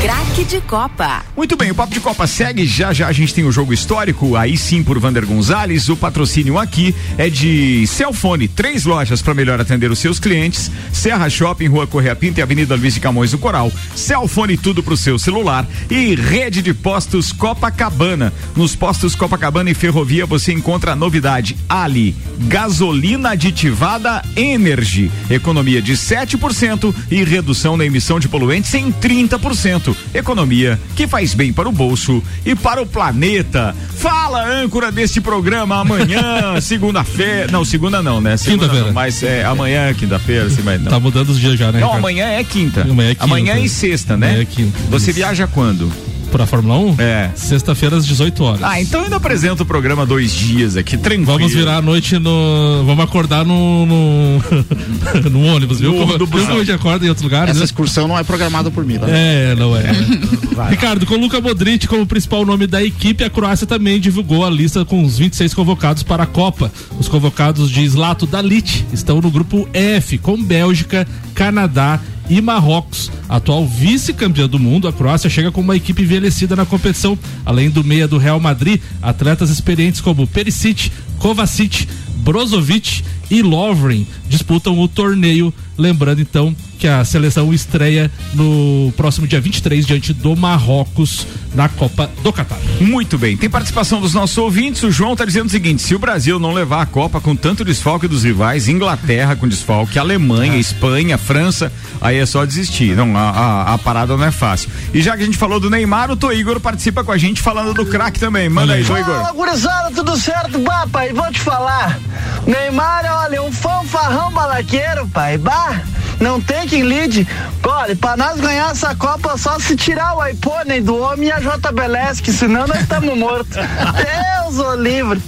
[0.00, 1.24] Craque de Copa.
[1.36, 2.64] Muito bem, o Papo de Copa segue.
[2.64, 5.88] Já já a gente tem o jogo histórico, aí sim por Vander Gonzalez.
[5.88, 11.28] O patrocínio aqui é de Celfone, três lojas para melhor atender os seus clientes: Serra
[11.28, 13.72] Shopping, Rua Correia Pinta e Avenida Luiz de Camões do Coral.
[13.96, 18.32] Celfone tudo pro seu celular e rede de postos Copacabana.
[18.54, 25.94] Nos postos Copacabana e Ferrovia você encontra a novidade Ali, gasolina aditivada Energy, economia de
[25.94, 31.72] 7% e redução na emissão de poluentes em 30% economia que faz bem para o
[31.72, 33.74] bolso e para o planeta.
[33.96, 37.50] Fala, âncora deste programa amanhã, segunda-feira.
[37.50, 38.36] Não, segunda não, né?
[38.36, 38.92] Quinta-feira.
[38.92, 40.78] Mas é, amanhã é quinta-feira, se vai.
[40.78, 40.90] Não.
[40.90, 41.80] Tá mudando os dias já, né?
[41.80, 42.82] Não, amanhã é quinta.
[42.82, 43.24] Amanhã é quinta.
[43.24, 44.28] Amanhã e sexta, né?
[44.28, 44.78] Amanhã é quinta.
[44.90, 45.90] Você viaja quando?
[46.28, 46.96] Pra Fórmula 1?
[46.98, 47.30] É.
[47.34, 48.62] Sexta-feira às 18 horas.
[48.62, 51.26] Ah, então ainda apresento o programa dois dias aqui, tranquilo.
[51.26, 52.84] Vamos virar a noite no.
[52.86, 53.86] Vamos acordar no.
[53.86, 54.40] no,
[55.30, 55.92] no ônibus, viu?
[55.92, 57.50] No, como, viu como a gente acorda em outros lugares?
[57.50, 57.64] Essa né?
[57.64, 59.06] excursão não é programada por mim, tá?
[59.08, 59.92] É, não é.
[60.54, 64.50] Vai, Ricardo, com Luca Modric como principal nome da equipe, a Croácia também divulgou a
[64.50, 66.70] lista com os 26 convocados para a Copa.
[66.98, 73.10] Os convocados de Slato Dalit estão no grupo F, com Bélgica, Canadá e Marrocos.
[73.28, 77.84] Atual vice-campeã do mundo, a Croácia chega com uma equipe envelhecida na competição, além do
[77.84, 81.88] meia do Real Madrid, atletas experientes como Perisic, Kovacic,
[82.28, 85.52] Brozovic e Lovren disputam o torneio.
[85.78, 92.10] Lembrando então que a seleção estreia no próximo dia 23 diante do Marrocos na Copa
[92.22, 92.58] do Catar.
[92.80, 94.82] Muito bem, tem participação dos nossos ouvintes.
[94.82, 97.64] O João está dizendo o seguinte: se o Brasil não levar a Copa com tanto
[97.64, 100.58] desfalque dos rivais, Inglaterra com desfalque, Alemanha, ah.
[100.58, 102.94] Espanha, França, aí é só desistir.
[102.94, 104.68] Não, a, a, a, parada não é fácil.
[104.92, 107.40] E já que a gente falou do Neymar, o Tô Igor participa com a gente
[107.40, 108.48] falando do craque também.
[108.48, 109.14] Manda aí, Tô Igor.
[109.14, 110.58] Fala, gurizada, tudo certo?
[110.58, 111.98] Bah, pai, vou te falar.
[112.46, 115.36] Neymar, olha, um fanfarrão balaqueiro, pai.
[115.38, 115.82] Bah,
[116.20, 117.26] não tem quem lide.
[117.62, 121.38] Olha, pra nós ganhar essa Copa só se tirar o iPhone do homem e a
[121.38, 123.56] JBLS, que senão nós estamos mortos.
[124.48, 125.20] Deus o livre.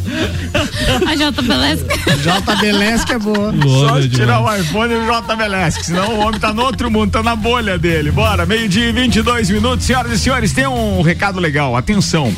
[1.06, 1.84] A JBLS.
[2.22, 3.54] JBLS que é boa.
[3.88, 6.90] só se tirar o iPhone e o JBLS, que senão o homem tá no outro
[6.90, 8.10] mundo, tá na bolha dele.
[8.10, 9.86] Bora, meio-dia e 22 minutos.
[9.86, 11.76] Senhoras e senhores, tem um recado legal.
[11.76, 12.34] Atenção.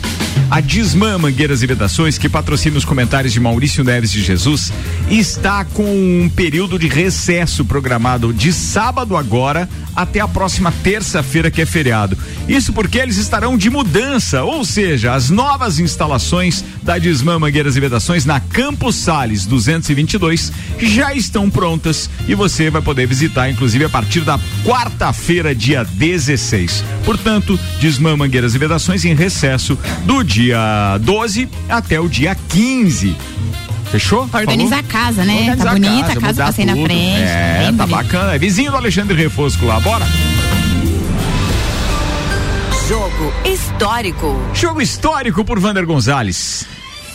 [0.51, 4.71] A Disman Mangueiras e Vedações, que patrocina os comentários de Maurício Neves de Jesus,
[5.11, 11.63] está com um período de recesso programado de sábado agora até a próxima terça-feira, que
[11.63, 12.19] é feriado.
[12.49, 17.81] Isso porque eles estarão de mudança, ou seja, as novas instalações da Disman Mangueiras e
[17.81, 20.51] Vedações na Campos Sales 222
[20.81, 26.83] já estão prontas e você vai poder visitar, inclusive, a partir da quarta-feira, dia 16.
[27.05, 33.15] Portanto, Disman Mangueiras e Vedações em recesso do dia 12 até o dia 15.
[33.93, 34.27] Fechou?
[34.33, 35.51] Organizar a casa, né?
[35.51, 36.77] Organizar tá bonita a casa, casa passei tudo.
[36.79, 37.21] na frente.
[37.21, 38.35] É, tá, tá bacana.
[38.35, 40.07] É vizinho do Alexandre Refosco lá, bora?
[42.89, 44.35] Jogo histórico.
[44.55, 46.67] Jogo histórico por Vander Gonzalez.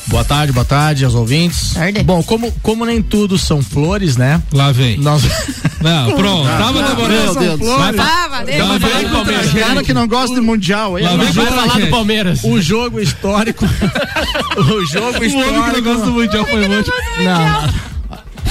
[0.08, 1.74] Boa tarde, boa tarde aos ouvintes.
[1.74, 2.02] Tarde.
[2.04, 4.42] Bom, como, como nem tudo são flores, né?
[4.54, 4.98] Lá vem.
[4.98, 5.24] Nós...
[5.82, 6.48] Não, pronto.
[6.48, 7.40] Não, tava namorando.
[7.40, 7.78] Meu Deus.
[7.78, 9.54] Vai, tava, vai falar do Palmeiras.
[9.54, 10.94] Cara que não gosta de Mundial.
[10.94, 12.44] Lá vem vai falar do Palmeiras.
[12.44, 13.64] O jogo histórico.
[14.58, 15.36] o jogo histórico.
[15.36, 16.92] O homem que não gosta do Mundial foi muito.
[17.24, 17.88] Não.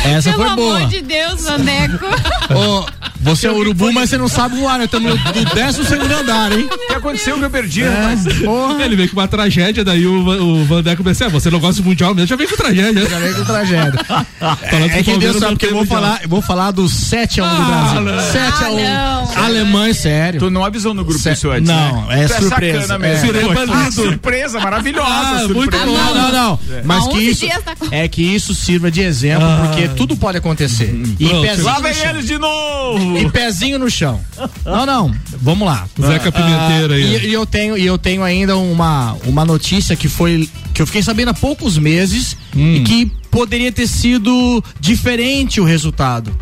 [0.04, 0.56] Essa Pelo foi boa.
[0.56, 2.06] Pelo amor de Deus, Vandeco.
[3.20, 4.84] você é urubu, mas você não sabe voar, né?
[4.84, 6.68] Estamos no décimo segundo andar, hein?
[6.70, 8.84] O que aconteceu que eu perdi, é, Porra.
[8.84, 11.88] Ele veio com uma tragédia, daí o, o Vandeco pensou, ah, você não gosta do
[11.88, 13.08] Mundial mesmo, já veio com tragédia.
[13.08, 14.00] Já veio com tragédia.
[14.62, 17.94] é, é que Deus sabe que eu vou falar, eu vou falar do 7x1 ah,
[17.94, 18.40] do Brasil.
[18.40, 18.86] 7x1.
[18.86, 20.40] Ah, Alemães, sério.
[20.40, 22.24] Tu não avisou no grupo isso antes, Não, né?
[22.24, 22.98] é tu surpresa.
[23.02, 25.08] É, é, surpresa, maravilhosa.
[25.08, 25.54] Ah, surpresa.
[25.54, 25.86] Muito bom.
[25.86, 26.60] Não, não, não.
[26.84, 30.94] Mas que isso, tá é que isso sirva de exemplo, porque tudo pode acontecer.
[31.18, 32.95] E pezinho Lá vem eles de novo!
[32.98, 34.20] E pezinho no chão.
[34.64, 35.14] Não, não.
[35.40, 35.86] Vamos lá.
[36.00, 37.16] Zeca Pimenteira aí.
[37.16, 40.48] E, e, eu tenho, e eu tenho ainda uma, uma notícia que foi.
[40.72, 42.76] que eu fiquei sabendo há poucos meses hum.
[42.76, 46.36] e que poderia ter sido diferente o resultado.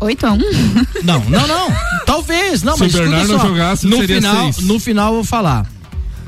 [0.00, 0.38] 8 a 1
[1.04, 1.68] Não, não, não.
[2.04, 4.66] Talvez, não, Se mas o Bernardo não jogasse, no final, seis.
[4.66, 5.66] no final eu vou falar.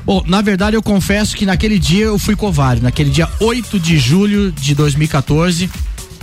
[0.05, 2.81] Bom, na verdade eu confesso que naquele dia eu fui covarde.
[2.81, 5.69] Naquele dia 8 de julho de 2014,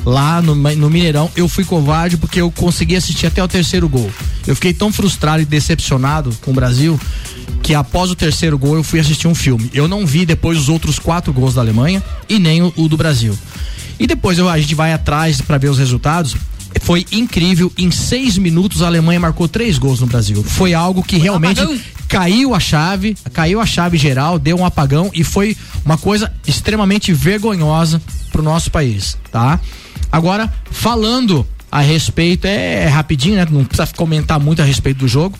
[0.04, 4.10] lá no, no Mineirão, eu fui covarde porque eu consegui assistir até o terceiro gol.
[4.46, 6.98] Eu fiquei tão frustrado e decepcionado com o Brasil
[7.62, 9.70] que após o terceiro gol eu fui assistir um filme.
[9.72, 12.96] Eu não vi depois os outros quatro gols da Alemanha e nem o, o do
[12.96, 13.36] Brasil.
[13.98, 16.36] E depois eu, a gente vai atrás para ver os resultados.
[16.82, 17.72] Foi incrível.
[17.78, 20.42] Em seis minutos a Alemanha marcou três gols no Brasil.
[20.42, 21.80] Foi algo que realmente apagão.
[22.06, 27.14] caiu a chave, caiu a chave geral, deu um apagão e foi uma coisa extremamente
[27.14, 29.58] vergonhosa pro nosso país, tá?
[30.14, 33.44] Agora, falando a respeito, é, rapidinho, né?
[33.50, 35.36] Não precisa comentar muito a respeito do jogo,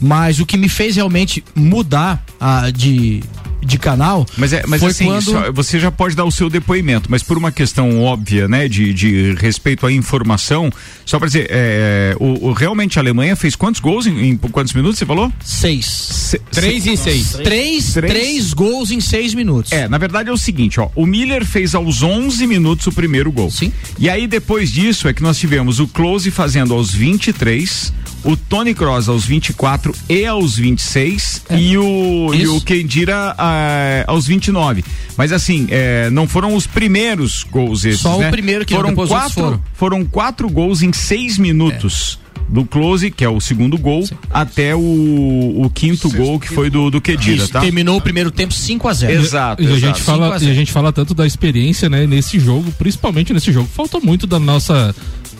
[0.00, 3.22] mas o que me fez realmente mudar ah, de,
[3.62, 5.22] de canal Mas, é, mas foi assim, quando...
[5.24, 8.92] só- você já pode dar o seu depoimento, mas por uma questão óbvia, né, de,
[8.94, 10.70] de respeito à informação,
[11.04, 14.72] só para dizer, é, o, o- realmente a Alemanha fez quantos gols em, em quantos
[14.72, 15.32] minutos você falou?
[15.44, 15.86] Seis.
[15.86, 17.32] Se- Três em seis.
[17.42, 18.12] Três, Três?
[18.12, 19.72] três gols em seis minutos.
[19.72, 23.30] É, na verdade é o seguinte, ó, o Miller fez aos 11 minutos o primeiro
[23.32, 23.50] gol.
[23.50, 23.72] Sim.
[23.98, 27.92] E aí depois disso é que nós tivemos o Close fazendo aos 23,
[28.24, 32.48] o Tony Cross aos 24 e aos 26 e o e É.
[32.48, 34.84] O Kendira ah, aos 29.
[35.16, 38.30] Mas assim, é, não foram os primeiros gols esses, Só o né?
[38.30, 39.60] primeiro que foram quatro, foram.
[39.74, 42.18] foram quatro gols em seis minutos.
[42.48, 46.90] Do Close, que é o segundo gol, até o, o quinto gol, que foi do,
[46.92, 47.58] do Kedira, Isso, tá?
[47.58, 49.80] terminou o primeiro tempo 5 a 0 Exato, E a, exato.
[49.80, 50.52] gente fala, 5 a e 0.
[50.52, 53.68] a gente fala tanto da experiência, né, nesse jogo, principalmente nesse jogo.
[53.74, 54.94] Faltou muito da nossa.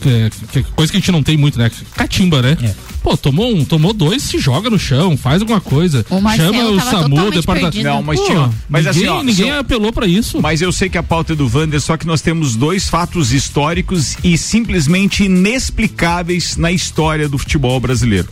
[0.05, 1.71] é, que- coisa que a gente não tem muito, né?
[1.95, 2.57] Catimba, né?
[2.61, 2.75] É.
[3.07, 6.05] Pô, tomou um, tomou dois, se joga no chão, faz alguma coisa.
[6.11, 7.81] O Marcelo chama o SAMU, o departamento.
[7.85, 8.51] Não, mas Pô, tinha.
[8.69, 10.42] Mas ninguém, assim, ó, ninguém são- apelou pra isso.
[10.42, 13.33] Mas eu sei que a pauta é do Vander, só que nós temos dois fatos
[13.33, 18.29] históricos e simplesmente inexplicáveis na história do futebol brasileiro.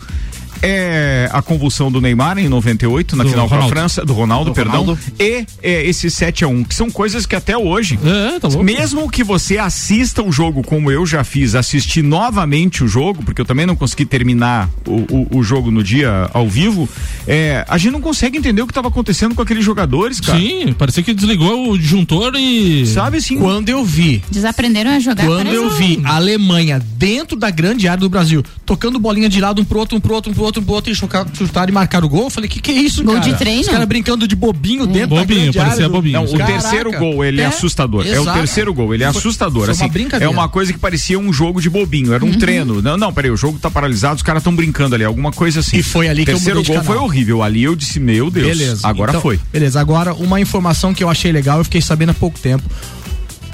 [0.67, 3.75] É a convulsão do Neymar em 98, na Do final com a Ronaldo.
[3.75, 4.99] França, do Ronaldo, Do perdão, Ronaldo.
[5.19, 8.63] e é, esse 7 a 1 que são coisas que até hoje É, tá louco.
[8.63, 13.41] mesmo que você assista o jogo como eu já fiz, assistir novamente o jogo, porque
[13.41, 16.89] eu também não consegui terminar o, o, o jogo no dia ao vivo,
[17.27, 20.39] é, a gente não consegue entender o que estava acontecendo com aqueles jogadores, cara.
[20.39, 22.85] Sim, parecia que desligou o disjuntor e.
[22.87, 23.37] Sabe assim?
[23.37, 25.25] Quando eu vi Desaprenderam a jogar.
[25.25, 29.39] Quando eu um- vi a Alemanha dentro da grande área do Brasil, tocando bolinha de
[29.39, 31.25] lado um pro outro, um pro outro, um pro outro, um pro outro, e chutar-
[31.33, 33.25] chutaram e marcaram o gol, eu falei, que que é isso, Gol cara?
[33.31, 33.61] de treino?
[33.61, 36.13] Os caras brincando de bobinho dentro da Bobinho, parecia do- bobinho.
[36.13, 36.51] Não, o Caraca.
[36.51, 38.05] terceiro gol, ele é, É, assustador.
[38.05, 38.37] É o exato.
[38.37, 39.65] terceiro gol, ele é Foi- assustador.
[39.65, 40.25] foi uma assim, brincadeira.
[40.25, 42.81] é uma coisa que parecia um jogo de bobinho, era um treino.
[42.81, 45.77] Não, não, peraí, o jogo tá paralisado, os caras estão brincando ali, alguma coisa assim.
[45.77, 47.43] E foi ali que eu terceiro gol foi horrível.
[47.43, 48.87] Ali eu disse, meu Deus, Beleza.
[48.87, 49.39] agora Então, foi.
[49.51, 52.63] Beleza, agora uma informação que eu achei legal, eu fiquei sabendo há pouco tempo.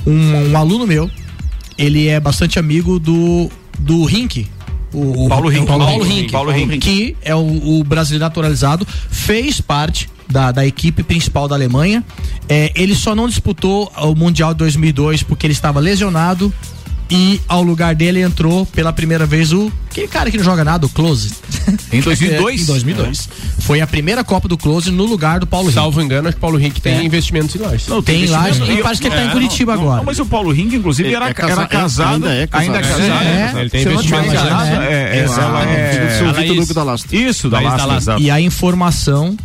[0.05, 1.09] Um, um aluno meu,
[1.77, 4.47] ele é bastante amigo do, do Rink.
[4.93, 6.04] O, o- Paulo o Paulo, Paulo.
[6.04, 6.32] Rink.
[6.32, 6.51] Paulo.
[6.82, 12.04] Que é o, o brasileiro naturalizado, fez parte da, da equipe principal da Alemanha.
[12.49, 16.54] É, ele só não disputou o Mundial de 2002 porque ele estava lesionado.
[17.13, 19.69] E ao lugar dele entrou pela primeira vez o.
[19.91, 21.34] Aquele cara que não joga nada, o Close.
[21.91, 22.62] Em 2002?
[22.62, 23.30] É, em 2002.
[23.60, 25.76] Foi a primeira Copa do Close no lugar do Paulo Rink.
[25.76, 27.04] Salvo engano, acho que Paulo Henrique tem É.
[27.04, 27.88] investimentos em Lages.
[27.88, 28.80] Não, Tem lá investimento.
[28.80, 29.97] e parece que ele tá em É, Curitiba não, agora.
[29.97, 32.13] não, mas o Paulo Rink, inclusive, É- era, é casa- era é- casado.
[32.13, 32.63] ainda é casado.
[32.65, 33.02] Ainda é casado.
[33.26, 34.63] É, Ele tem se eu não tiver investimento em é.
[34.63, 37.17] É, é, ela é- Seu A Vitor Laís- Hugo da Lastra.
[37.17, 38.19] Isso, da Lastra.
[38.19, 39.36] E a informação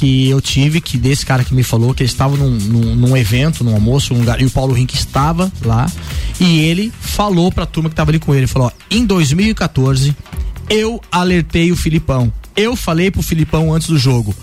[0.00, 3.16] que eu tive, que desse cara que me falou, que ele estava num, num, num
[3.18, 5.92] evento, num almoço, lugar, e o Paulo Rink estava lá,
[6.40, 10.16] e ele falou pra turma que tava ali com ele, falou, ó, em 2014,
[10.70, 12.32] eu alertei o Filipão.
[12.56, 14.34] Eu falei pro Filipão antes do jogo.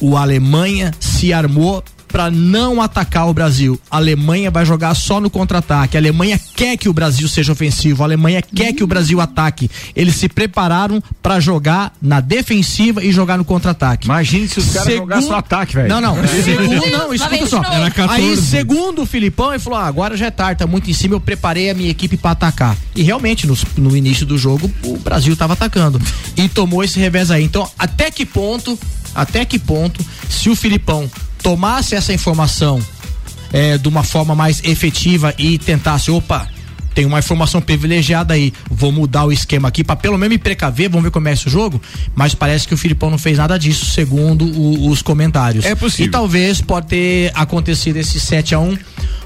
[0.00, 1.84] O Alemanha se armou
[2.14, 3.76] para não atacar o Brasil.
[3.90, 5.96] A Alemanha vai jogar só no contra-ataque.
[5.96, 8.04] A Alemanha quer que o Brasil seja ofensivo.
[8.04, 9.68] A Alemanha quer que o Brasil ataque.
[9.96, 14.06] Eles se prepararam para jogar na defensiva e jogar no contra-ataque.
[14.06, 15.88] Imagine se os caras Segundo- jogassem no ataque, velho.
[15.88, 16.16] Não, não.
[16.44, 17.58] Segundo, não, escuta só.
[17.58, 17.74] de novo.
[17.74, 18.22] Era 14.
[18.22, 21.16] Aí, segundo o Filipão, ele falou: ah, agora já é tarde, tá muito em cima,
[21.16, 22.76] eu preparei a minha equipe pra atacar.
[22.94, 26.00] E realmente, no, no início do jogo, o Brasil tava atacando.
[26.36, 27.42] E tomou esse revés aí.
[27.42, 28.78] Então, até que ponto,
[29.16, 31.10] até que ponto, se o Filipão
[31.44, 32.80] tomasse essa informação
[33.52, 36.48] é, de uma forma mais efetiva e tentasse, opa.
[36.94, 40.88] Tem uma informação privilegiada aí, vou mudar o esquema aqui para pelo menos me precaver,
[40.88, 41.82] vamos ver como é esse jogo.
[42.14, 45.64] Mas parece que o Filipão não fez nada disso, segundo o- os comentários.
[45.64, 46.06] É possível.
[46.06, 48.78] E talvez pode ter acontecido esse 7 a 1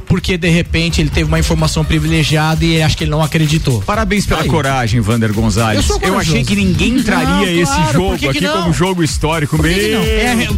[0.09, 3.83] porque de repente ele teve uma informação privilegiada e acho que ele não acreditou.
[3.83, 4.49] Parabéns pela Aí.
[4.49, 5.89] coragem, Vander Gonzalez.
[5.89, 6.21] Eu corajoso.
[6.31, 8.63] achei que ninguém traria Não, esse claro, jogo que que aqui não?
[8.63, 9.57] como jogo histórico.
[9.57, 10.07] Por que que Meu não?
[10.07, 10.49] É,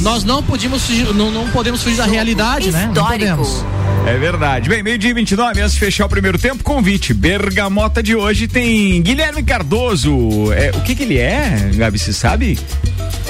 [0.00, 2.84] nós não podemos fugir, não, não podemos fugir da realidade, né?
[2.86, 3.18] Não Histórico.
[3.36, 3.64] podemos.
[4.06, 4.68] É verdade.
[4.68, 7.14] Bem, meio-dia e 29, antes de fechar o primeiro tempo, convite.
[7.14, 10.52] Bergamota de hoje tem Guilherme Cardoso.
[10.52, 12.58] É, o que que ele é, Gabi, você sabe?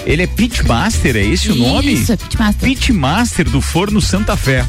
[0.07, 1.95] Ele é Pitmaster, é esse o nome?
[1.95, 2.69] Isso, é Pitmaster.
[2.69, 4.65] Pitmaster do Forno Santa Fé.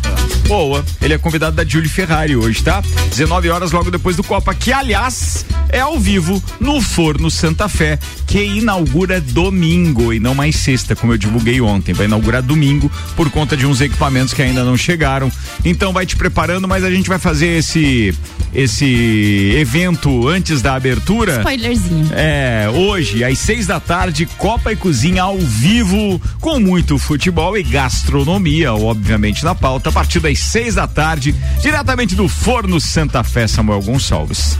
[0.48, 0.86] Boa.
[1.02, 2.82] Ele é convidado da Julie Ferrari hoje, tá?
[3.10, 8.00] 19 horas logo depois do Copa, que aliás é ao vivo no Forno Santa Fé,
[8.26, 11.94] que inaugura domingo e não mais sexta, como eu divulguei ontem.
[11.94, 15.32] Vai inaugurar domingo por conta de uns equipamentos que ainda não chegaram.
[15.64, 18.14] Então vai te preparando, mas a gente vai fazer esse
[18.54, 21.40] esse evento antes da abertura.
[21.40, 22.08] Spoilerzinho.
[22.14, 27.64] É, hoje, às seis da tarde, Copa e Cozinha ao vivo, com muito futebol e
[27.64, 31.34] gastronomia, obviamente, na pauta, a partir das seis da tarde,
[31.64, 34.56] diretamente do Forno Santa Fé, Samuel Gonçalves.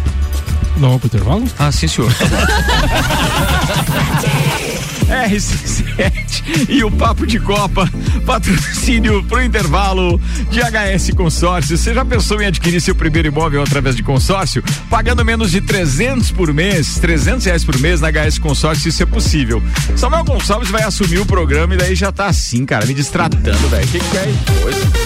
[0.78, 1.46] Não, pro intervalo?
[1.60, 2.12] Ah, sim, senhor.
[5.08, 7.90] RC7 e o Papo de Copa,
[8.26, 11.78] patrocínio pro intervalo de HS Consórcio.
[11.78, 14.64] Você já pensou em adquirir seu primeiro imóvel através de consórcio?
[14.90, 19.06] Pagando menos de 300 por mês, 300 reais por mês na HS Consórcio, isso é
[19.06, 19.62] possível.
[19.96, 23.88] Samuel Gonçalves vai assumir o programa e daí já tá assim, cara, me distratando, velho.
[23.88, 25.06] Que, que é isso?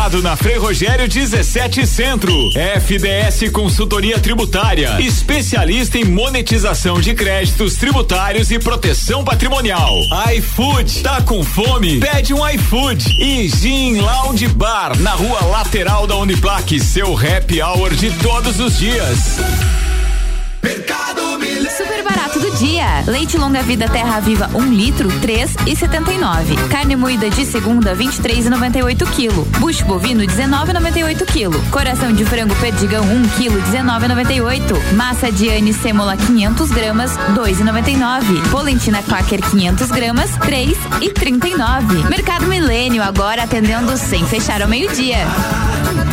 [0.01, 2.33] na Frei Rogério 17 Centro.
[2.55, 9.93] FDS Consultoria Tributária, especialista em monetização de créditos tributários e proteção patrimonial.
[10.35, 11.99] iFood, tá com fome?
[11.99, 13.15] Pede um iFood.
[13.21, 18.79] E Gin Lounge Bar, na rua lateral da Uniplaque, seu happy hour de todos os
[18.79, 19.37] dias.
[22.03, 23.03] Barato do dia.
[23.05, 26.55] Leite longa vida Terra Viva 1 um litro, três e setenta e nove.
[26.69, 29.45] Carne moída de segunda, vinte e três e noventa e oito quilo.
[29.59, 31.61] Bucho bovino, dezenove noventa e oito quilo.
[31.69, 33.23] Coração de frango perdigão 1 um
[34.33, 34.73] e oito.
[34.95, 38.41] Massa Diane sêmola 500 gramas, dois e noventa e nove.
[38.49, 42.03] Polentina Quaker 500 gramas, três e trinta e nove.
[42.09, 45.17] Mercado Milênio agora atendendo sem fechar ao meio-dia.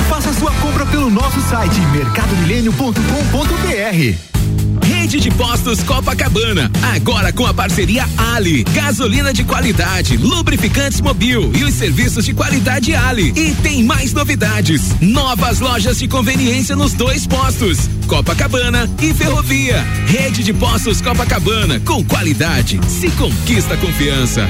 [0.08, 4.57] Faça sua compra pelo nosso site mercadomilênio.com.br.
[4.98, 11.62] Rede de Postos Copacabana, agora com a parceria Ali, gasolina de qualidade, lubrificantes mobil e
[11.62, 13.32] os serviços de qualidade Ali.
[13.36, 19.82] E tem mais novidades, novas lojas de conveniência nos dois postos, Copacabana e Ferrovia.
[20.08, 24.48] Rede de Postos Copacabana, com qualidade, se conquista confiança.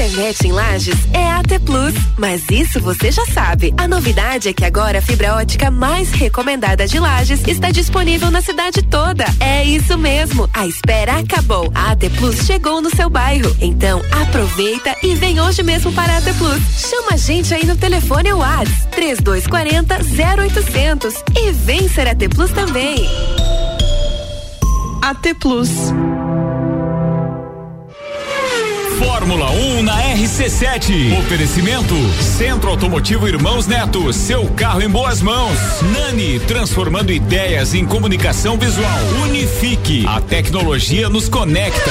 [0.00, 3.74] Internet em Lages é AT Plus, mas isso você já sabe.
[3.76, 8.40] A novidade é que agora a fibra ótica mais recomendada de Lages está disponível na
[8.40, 9.26] cidade toda.
[9.38, 11.70] É isso mesmo, a espera acabou.
[11.74, 13.54] A AT Plus chegou no seu bairro.
[13.60, 16.62] Então aproveita e vem hoje mesmo para a AT Plus.
[16.88, 19.98] Chama a gente aí no telefone WhatsApp 3240
[20.48, 23.06] 0800 e vem ser AT Plus também.
[25.02, 25.68] AT Plus.
[29.00, 31.18] Fórmula 1 na RC7.
[31.20, 34.12] Oferecimento Centro Automotivo Irmãos Neto.
[34.12, 35.58] Seu carro em boas mãos.
[35.90, 38.98] Nani, transformando ideias em comunicação visual.
[39.22, 40.04] Unifique.
[40.06, 41.90] A tecnologia nos conecta.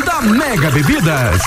[0.03, 1.41] da Mega Bebidas.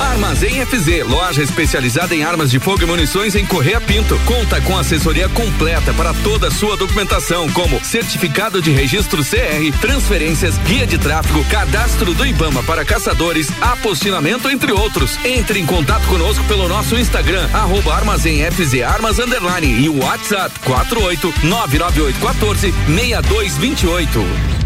[0.00, 4.18] Armazém FZ, loja especializada em armas de fogo e munições em Correia Pinto.
[4.24, 10.58] Conta com assessoria completa para toda a sua documentação, como certificado de registro CR, transferências,
[10.58, 15.18] guia de tráfego, cadastro do IBAMA para caçadores, apostilamento, entre outros.
[15.24, 20.58] Entre em contato conosco pelo nosso Instagram, arroba Armazém FZ Armas Underline e o WhatsApp
[20.60, 24.65] 48 99814 6228.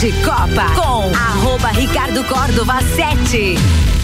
[0.00, 3.99] de Copa com arroba Ricardo Córdova 7.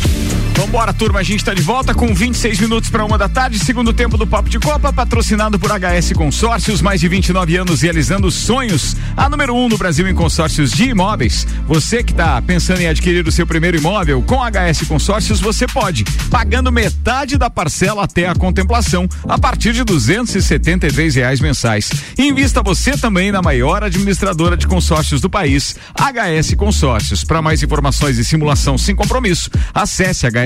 [0.57, 1.19] Vambora, turma.
[1.19, 3.59] A gente está de volta com 26 minutos para uma da tarde.
[3.59, 6.81] Segundo tempo do Papo de Copa, patrocinado por HS Consórcios.
[6.81, 8.97] Mais de 29 anos realizando sonhos.
[9.15, 11.47] A número 1 um no Brasil em consórcios de imóveis.
[11.67, 16.05] Você que está pensando em adquirir o seu primeiro imóvel com HS Consórcios, você pode.
[16.31, 21.91] Pagando metade da parcela até a contemplação, a partir de R$ reais mensais.
[22.19, 27.25] Invista você também na maior administradora de consórcios do país, HS Consórcios.
[27.25, 30.46] Para mais informações e simulação sem compromisso, acesse HS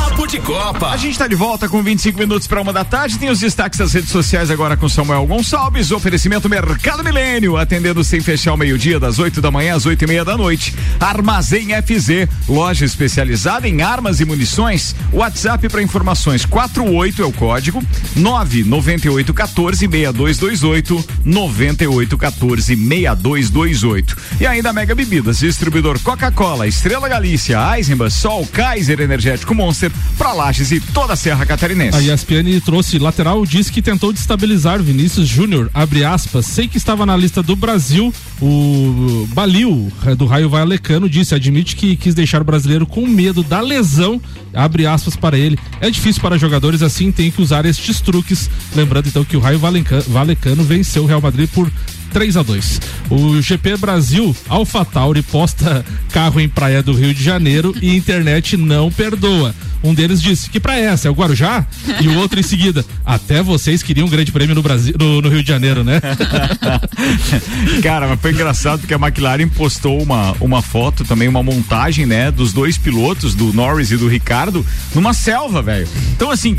[0.31, 0.87] De Copa.
[0.87, 3.19] A gente está de volta com 25 minutos para uma da tarde.
[3.19, 5.91] Tem os destaques das redes sociais agora com Samuel Gonçalves.
[5.91, 10.07] Oferecimento Mercado Milênio, atendendo sem fechar o meio-dia, das 8 da manhã às 8 e
[10.07, 10.73] meia da noite.
[11.01, 14.95] Armazém FZ, loja especializada em armas e munições.
[15.11, 17.83] WhatsApp para informações 48 é o código
[18.15, 24.17] 99814 6228 9814 6228.
[24.39, 30.71] E ainda Mega Bebidas, distribuidor Coca-Cola, Estrela Galícia, Eisenbahn, Sol, Kaiser Energético Monster, para Lages
[30.71, 31.97] e toda a Serra Catarinense.
[31.97, 37.07] A ESPN trouxe lateral, disse que tentou destabilizar Vinícius Júnior, abre aspas, sei que estava
[37.07, 42.45] na lista do Brasil, o Balil, do Raio Valecano, disse, admite que quis deixar o
[42.45, 44.21] brasileiro com medo da lesão,
[44.53, 49.07] abre aspas para ele, é difícil para jogadores assim, tem que usar estes truques, lembrando
[49.07, 51.67] então que o Raio Valecano venceu o Real Madrid por
[52.11, 57.73] 3 a 2 O GP Brasil, AlphaTauri posta carro em praia do Rio de Janeiro
[57.81, 59.55] e internet não perdoa.
[59.83, 61.07] Um deles disse que praia é essa?
[61.07, 61.65] É o Guarujá?
[61.99, 65.29] E o outro em seguida, até vocês queriam um grande prêmio no Brasil, no, no
[65.29, 65.99] Rio de Janeiro, né?
[67.81, 72.29] Cara, mas foi engraçado porque a McLaren postou uma, uma foto, também uma montagem, né,
[72.29, 75.87] dos dois pilotos, do Norris e do Ricardo, numa selva, velho.
[76.15, 76.55] Então, assim,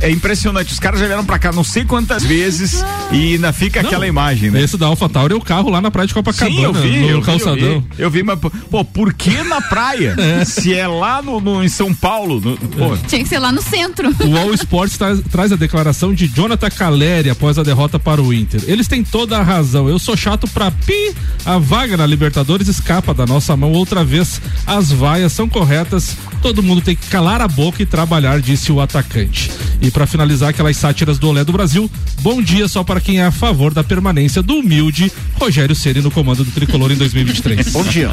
[0.00, 0.72] é impressionante.
[0.72, 4.06] Os caras já vieram pra cá não sei quantas vezes e ainda fica não, aquela
[4.06, 4.62] imagem, né?
[4.62, 7.08] Esse da AlphaTauri é o carro lá na praia de Copacabana, Sim, eu vi, no
[7.08, 7.56] eu calçadão.
[7.56, 8.38] Vi, eu, vi, eu vi, mas,
[8.70, 10.14] pô, por que na praia?
[10.20, 10.44] é.
[10.44, 12.96] Se é lá no, no, em São Paulo, no, pô.
[13.08, 14.08] Tinha que ser lá no centro.
[14.24, 18.32] O All Sports traz, traz a declaração de Jonathan Caleri após a derrota para o
[18.32, 18.62] Inter.
[18.66, 19.88] Eles têm toda a razão.
[19.88, 21.14] Eu sou chato pra pi.
[21.44, 24.40] A vaga na Libertadores escapa da nossa mão outra vez.
[24.66, 26.16] As vaias são corretas.
[26.42, 29.50] Todo mundo tem que calar a boca e trabalhar, disse o atacante.
[29.80, 31.90] E para finalizar aquelas sátiras do Olé do Brasil,
[32.20, 35.10] bom dia só para quem é a favor da permanência do humilde
[35.42, 37.70] Rogério Ceni no comando do Tricolor em 2023.
[37.70, 38.10] bom dia.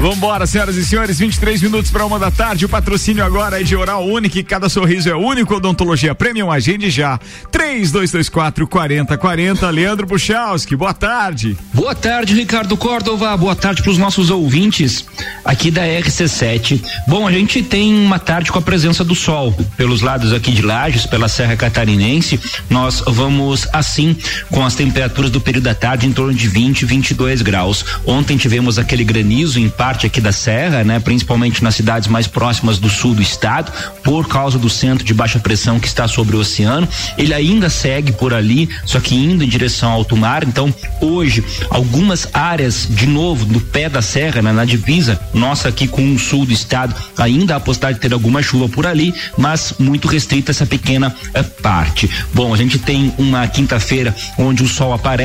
[0.00, 2.64] Vambora, senhoras e senhores, 23 minutos para uma da tarde.
[2.64, 4.42] O patrocínio agora é de Oral Único.
[4.44, 5.56] Cada sorriso é único.
[5.56, 6.52] Odontologia Premium.
[6.52, 7.18] Agende já.
[7.50, 9.68] 3224 4040.
[9.70, 11.56] Leandro Puchalski, boa tarde.
[11.74, 13.36] Boa tarde, Ricardo Córdova.
[13.36, 15.06] Boa tarde para os nossos ouvintes
[15.44, 16.80] aqui da RC7.
[17.08, 20.62] Bom, a gente tem uma tarde com a presença do sol pelos lados aqui de
[20.62, 22.38] Lages, pela Serra Catarinense.
[22.70, 24.16] Nós vamos assim
[24.52, 27.84] com as temperaturas do período da tarde em torno de 20, 22 graus.
[28.06, 32.78] Ontem tivemos aquele granizo em parte aqui da serra, né, principalmente nas cidades mais próximas
[32.78, 33.72] do sul do estado,
[34.02, 36.88] por causa do centro de baixa pressão que está sobre o oceano.
[37.16, 40.44] Ele ainda segue por ali, só que indo em direção ao alto mar.
[40.44, 45.86] Então, hoje, algumas áreas de novo no pé da serra, né, na divisa nossa aqui
[45.86, 49.74] com o sul do estado, ainda há possibilidade de ter alguma chuva por ali, mas
[49.78, 52.10] muito restrita essa pequena uh, parte.
[52.32, 55.17] Bom, a gente tem uma quinta-feira onde o sol aparece,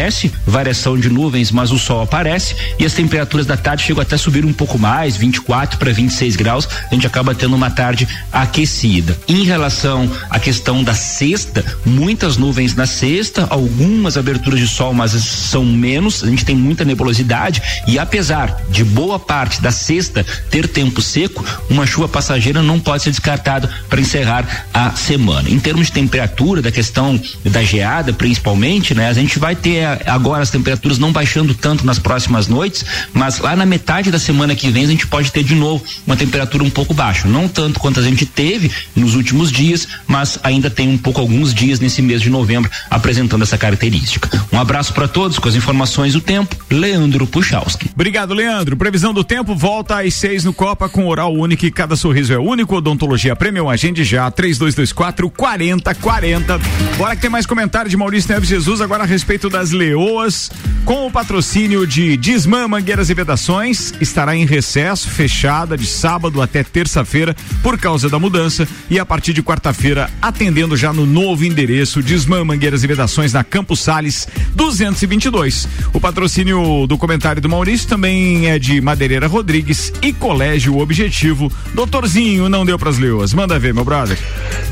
[0.45, 4.17] variação de nuvens, mas o sol aparece e as temperaturas da tarde chegam até a
[4.17, 6.67] subir um pouco mais, 24 para 26 graus.
[6.89, 9.17] A gente acaba tendo uma tarde aquecida.
[9.27, 15.11] Em relação à questão da sexta, muitas nuvens na sexta, algumas aberturas de sol, mas
[15.11, 16.23] são menos.
[16.23, 21.43] A gente tem muita nebulosidade e apesar de boa parte da sexta ter tempo seco,
[21.69, 25.49] uma chuva passageira não pode ser descartada para encerrar a semana.
[25.49, 29.07] Em termos de temperatura, da questão da geada, principalmente, né?
[29.07, 33.55] A gente vai ter agora as temperaturas não baixando tanto nas próximas noites, mas lá
[33.55, 36.69] na metade da semana que vem a gente pode ter de novo uma temperatura um
[36.69, 40.97] pouco baixa, não tanto quanto a gente teve nos últimos dias, mas ainda tem um
[40.97, 44.29] pouco alguns dias nesse mês de novembro apresentando essa característica.
[44.51, 47.89] Um abraço para todos com as informações do tempo, Leandro Puchalski.
[47.93, 48.77] Obrigado, Leandro.
[48.77, 52.37] Previsão do tempo volta às seis no Copa com oral único e cada sorriso é
[52.37, 52.75] único.
[52.75, 56.59] Odontologia Premium, agende já, 3224 4040.
[56.97, 60.51] Bora que tem mais comentário de Maurício Neves Jesus agora a respeito das leoas.
[60.83, 66.61] Com o patrocínio de Disman Mangueiras e Vedações, estará em recesso, fechada de sábado até
[66.61, 72.03] terça-feira por causa da mudança e a partir de quarta-feira atendendo já no novo endereço
[72.03, 75.69] Desmã Mangueiras e Vedações na Campos Sales 222.
[75.93, 81.49] O patrocínio do comentário do Maurício também é de Madeireira Rodrigues e Colégio Objetivo.
[81.73, 83.33] Doutorzinho, não deu pras leoas.
[83.33, 84.17] Manda ver, meu brother.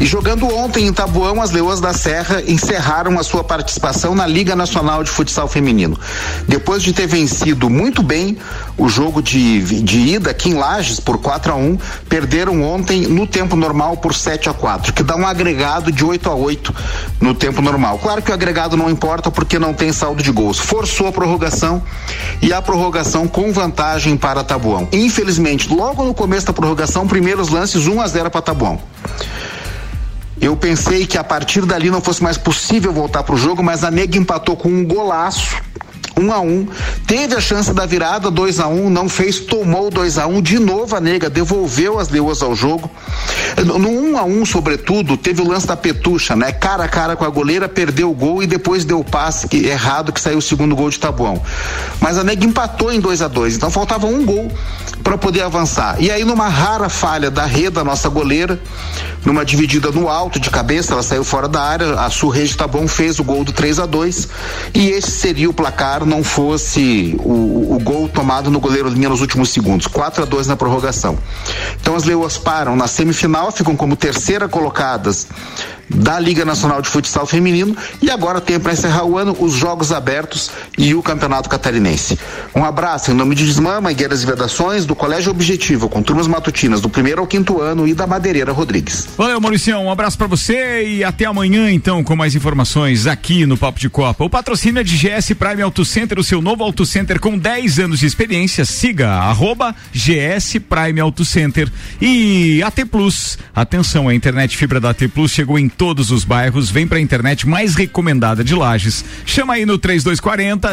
[0.01, 4.53] E jogando ontem em Tabuão, as Leoas da Serra encerraram a sua participação na Liga
[4.53, 5.97] Nacional de Futsal Feminino.
[6.47, 8.37] Depois de ter vencido muito bem
[8.77, 11.77] o jogo de, de ida aqui em Lages por 4 a 1
[12.09, 16.29] perderam ontem no tempo normal por 7 a 4 que dá um agregado de 8
[16.29, 16.75] a 8
[17.19, 17.99] no tempo normal.
[17.99, 20.57] Claro que o agregado não importa porque não tem saldo de gols.
[20.57, 21.81] Forçou a prorrogação
[22.41, 24.87] e a prorrogação com vantagem para Tabuão.
[24.91, 28.79] Infelizmente, logo no começo da prorrogação, primeiros lances 1 a 0 para Tabuão.
[30.41, 33.83] Eu pensei que a partir dali não fosse mais possível voltar para o jogo, mas
[33.83, 35.61] a Nega empatou com um golaço.
[36.21, 36.67] 1 um a 1 um.
[37.07, 40.35] Teve a chance da virada 2 a 1 um, não fez, tomou 2 a 1
[40.35, 40.41] um.
[40.41, 42.89] De novo a nega devolveu as leoas ao jogo.
[43.65, 46.51] No 1 um a 1 um, sobretudo, teve o lance da Petucha, né?
[46.51, 49.65] Cara a cara com a goleira, perdeu o gol e depois deu o passe que,
[49.65, 51.41] errado que saiu o segundo gol de Tabuão.
[51.99, 54.51] Mas a nega empatou em 2 a 2 então faltava um gol
[55.03, 55.97] para poder avançar.
[55.99, 58.59] E aí, numa rara falha da Reda, nossa goleira,
[59.25, 63.19] numa dividida no alto de cabeça, ela saiu fora da área, a Surrede Tabuão fez
[63.19, 64.27] o gol do 3 a 2
[64.73, 69.21] e esse seria o placar não fosse o, o, gol tomado no goleiro linha nos
[69.21, 71.17] últimos segundos, 4 a 2 na prorrogação.
[71.79, 75.29] Então as leoas param na semifinal, ficam como terceira colocadas
[75.95, 79.91] da Liga Nacional de Futsal Feminino e agora tem para encerrar o ano os Jogos
[79.91, 82.17] Abertos e o Campeonato Catarinense.
[82.55, 86.81] Um abraço em nome de Desmã, Mangueiras e Vedações, do Colégio Objetivo, com turmas matutinas
[86.81, 89.07] do primeiro ao quinto ano e da Madeireira Rodrigues.
[89.17, 93.57] Valeu, Maurício, um abraço para você e até amanhã então com mais informações aqui no
[93.57, 94.23] Papo de Copa.
[94.23, 97.79] O patrocínio é de GS Prime Auto Center, o seu novo Auto Center com 10
[97.79, 98.63] anos de experiência.
[98.63, 101.69] Siga arroba GS Prime Auto Center
[102.01, 103.37] e AT Plus.
[103.53, 106.69] Atenção, a internet fibra da AT Plus chegou em todos os bairros.
[106.69, 109.03] Vem para a internet mais recomendada de Lages.
[109.25, 110.71] Chama aí no 3240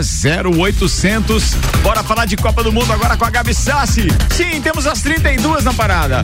[0.56, 1.54] 0800.
[1.82, 4.08] Bora falar de Copa do Mundo agora com a Gabi Sassi.
[4.30, 6.22] Sim, temos as 32 na parada.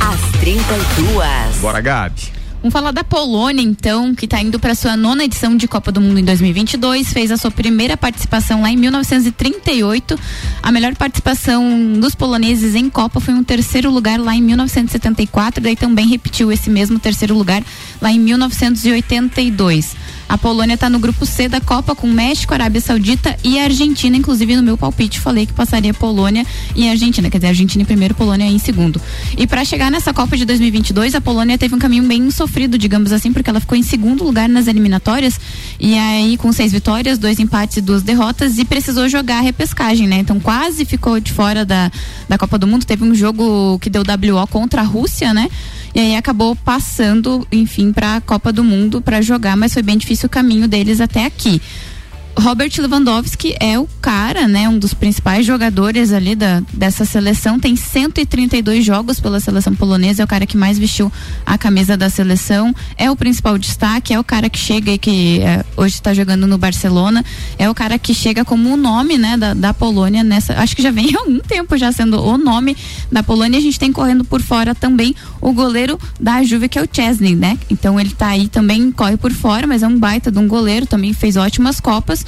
[0.00, 1.56] As 32.
[1.60, 2.41] Bora, Gabi.
[2.62, 6.00] Vamos falar da Polônia, então, que está indo para sua nona edição de Copa do
[6.00, 7.12] Mundo em 2022.
[7.12, 10.16] Fez a sua primeira participação lá em 1938.
[10.62, 15.60] A melhor participação dos poloneses em Copa foi um terceiro lugar lá em 1974.
[15.60, 17.64] Daí também repetiu esse mesmo terceiro lugar
[18.00, 19.96] lá em 1982.
[20.28, 24.16] A Polônia está no grupo C da Copa com México, Arábia Saudita e Argentina.
[24.16, 27.28] Inclusive, no meu palpite, falei que passaria Polônia e Argentina.
[27.28, 28.98] Quer dizer, Argentina em primeiro, Polônia em segundo.
[29.36, 33.12] E para chegar nessa Copa de 2022, a Polônia teve um caminho bem sofrido, digamos
[33.12, 35.40] assim, porque ela ficou em segundo lugar nas eliminatórias.
[35.80, 40.06] E aí, com seis vitórias, dois empates e duas derrotas, e precisou jogar a repescagem,
[40.06, 40.18] né?
[40.18, 41.90] Então, quase ficou de fora da,
[42.28, 42.84] da Copa do Mundo.
[42.84, 45.48] Teve um jogo que deu WO contra a Rússia, né?
[45.94, 49.98] E aí acabou passando, enfim, para a Copa do Mundo para jogar, mas foi bem
[49.98, 51.60] difícil o caminho deles até aqui.
[52.36, 57.76] Robert Lewandowski é o cara, né, um dos principais jogadores ali da, dessa seleção, tem
[57.76, 61.12] 132 jogos pela seleção polonesa, é o cara que mais vestiu
[61.44, 65.40] a camisa da seleção, é o principal destaque, é o cara que chega e que
[65.40, 67.24] é, hoje está jogando no Barcelona,
[67.58, 70.82] é o cara que chega como o nome, né, da, da Polônia nessa, acho que
[70.82, 72.76] já vem há algum tempo já sendo o nome
[73.10, 76.82] da Polônia, a gente tem correndo por fora também o goleiro da Juve que é
[76.82, 77.58] o Chesney, né?
[77.68, 80.86] Então ele tá aí também corre por fora, mas é um baita de um goleiro,
[80.86, 82.21] também fez ótimas copas.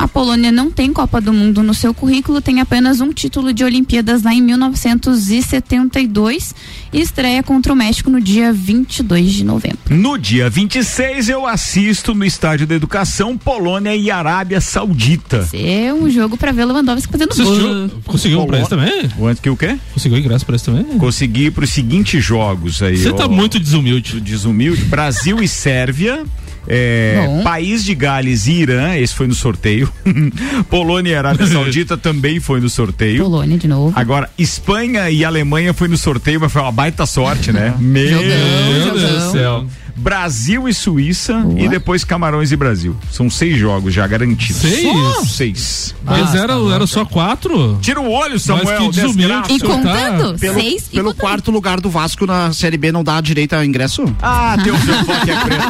[0.00, 3.62] A Polônia não tem Copa do Mundo no seu currículo, tem apenas um título de
[3.62, 6.54] Olimpíadas lá em 1972
[6.90, 9.78] e estreia contra o México no dia 22 de novembro.
[9.90, 15.46] No dia 26 eu assisto no Estádio da Educação Polônia e Arábia Saudita.
[15.52, 17.90] É um jogo para ver Lewandowski fazendo gol.
[18.04, 19.10] Conseguiu um preço também?
[19.18, 19.78] O antes que o quê?
[19.92, 20.84] Conseguiu ingresso para isso também?
[20.96, 22.96] Consegui para os seguintes jogos aí.
[22.96, 24.18] Você tá muito desumilde.
[24.18, 24.82] Desumilde.
[24.84, 26.24] Brasil e Sérvia.
[26.68, 29.90] É, País de Gales e Irã, esse foi no sorteio.
[30.68, 33.22] Polônia e Arábia Saudita também foi no sorteio.
[33.24, 33.92] Polônia de novo.
[33.98, 37.74] Agora, Espanha e Alemanha foi no sorteio, mas foi uma baita sorte, né?
[37.78, 39.26] Meu Jogão, Deus jogão.
[39.26, 39.66] do céu.
[39.96, 42.96] Brasil e Suíça e depois Camarões e Brasil.
[43.12, 44.56] São seis jogos já garantidos.
[44.62, 44.82] Seis?
[44.82, 45.94] Só Seis.
[46.02, 47.78] Mas era, era só quatro?
[47.82, 48.78] Tira o olho, Mas Samuel.
[48.78, 49.52] que desumilde desgraça.
[49.52, 49.66] E tá.
[49.66, 50.38] contando?
[50.38, 51.20] Pelo, Seis e pelo contando.
[51.20, 54.04] quarto lugar do Vasco na Série B não dá direito a ingresso?
[54.22, 55.62] Ah, teu seu foco é preto.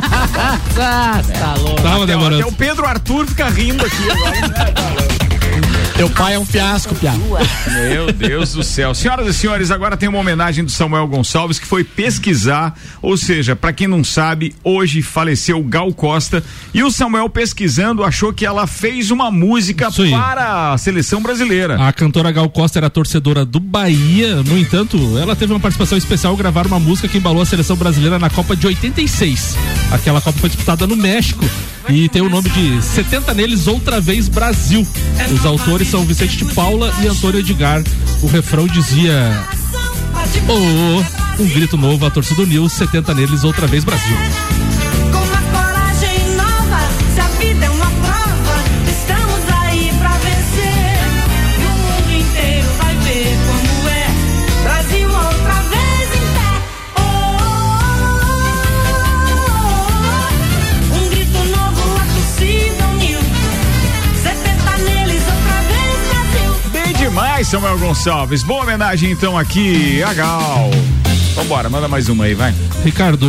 [0.82, 1.82] Ah, tá louco.
[1.82, 2.42] Tava Até, demorando.
[2.42, 5.04] até o Pedro Arthur fica rindo aqui agora.
[6.00, 7.12] Teu pai é um fiasco, Pia.
[7.12, 8.94] Meu Deus do céu.
[8.94, 13.54] Senhoras e senhores, agora tem uma homenagem do Samuel Gonçalves que foi pesquisar, ou seja,
[13.54, 16.42] para quem não sabe, hoje faleceu Gal Costa
[16.72, 21.76] e o Samuel pesquisando achou que ela fez uma música para a seleção brasileira.
[21.86, 26.34] A cantora Gal Costa era torcedora do Bahia, no entanto, ela teve uma participação especial
[26.34, 29.54] gravar uma música que embalou a seleção brasileira na Copa de 86.
[29.92, 31.44] Aquela Copa foi disputada no México
[31.90, 34.86] e tem o nome de 70 neles outra vez Brasil.
[35.34, 37.82] Os autores são Vicente de Paula e Antônio Edgar.
[38.22, 39.44] O refrão dizia:
[40.48, 41.02] Oh,
[41.38, 44.16] oh, um grito novo à torcida Nil, 70 neles outra vez Brasil.
[67.50, 68.44] Samuel Gonçalves.
[68.44, 70.70] Boa homenagem então aqui a Gal.
[71.34, 72.54] Vambora, manda mais uma aí, vai.
[72.84, 73.26] Ricardo,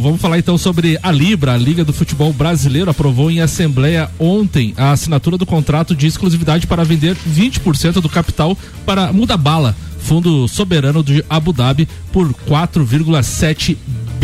[0.00, 1.52] vamos falar então sobre a Libra.
[1.52, 6.66] A Liga do Futebol Brasileiro aprovou em assembleia ontem a assinatura do contrato de exclusividade
[6.66, 8.56] para vender 20% do capital
[8.86, 13.76] para Mudabala, fundo soberano de Abu Dhabi, por 4,7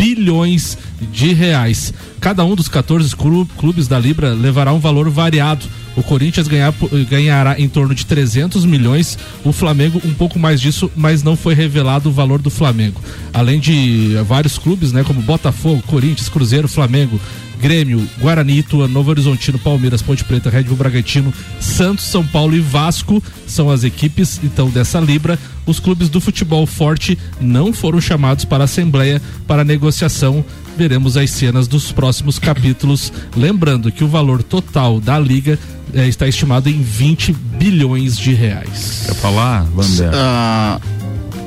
[0.05, 0.77] bilhões
[1.11, 1.91] de reais.
[2.21, 5.65] Cada um dos 14 clu- clubes da Libra levará um valor variado.
[5.95, 6.73] O Corinthians ganhar-
[7.09, 11.55] ganhará em torno de 300 milhões, o Flamengo um pouco mais disso, mas não foi
[11.55, 13.01] revelado o valor do Flamengo.
[13.33, 17.19] Além de vários clubes, né, como Botafogo, Corinthians, Cruzeiro, Flamengo,
[17.65, 22.59] Grêmio, Guarani, Ituano, Novo Horizontino, Palmeiras, Ponte Preta, Red Bull Bragantino, Santos, São Paulo e
[22.59, 25.39] Vasco são as equipes então dessa Libra.
[25.65, 30.45] Os clubes do futebol forte não foram chamados para a assembleia para negociação.
[30.77, 33.11] Veremos as cenas dos próximos capítulos.
[33.35, 35.57] Lembrando que o valor total da liga
[35.91, 39.05] eh, está estimado em 20 bilhões de reais.
[39.07, 40.11] Quer falar, Wander?
[40.13, 40.79] Ah,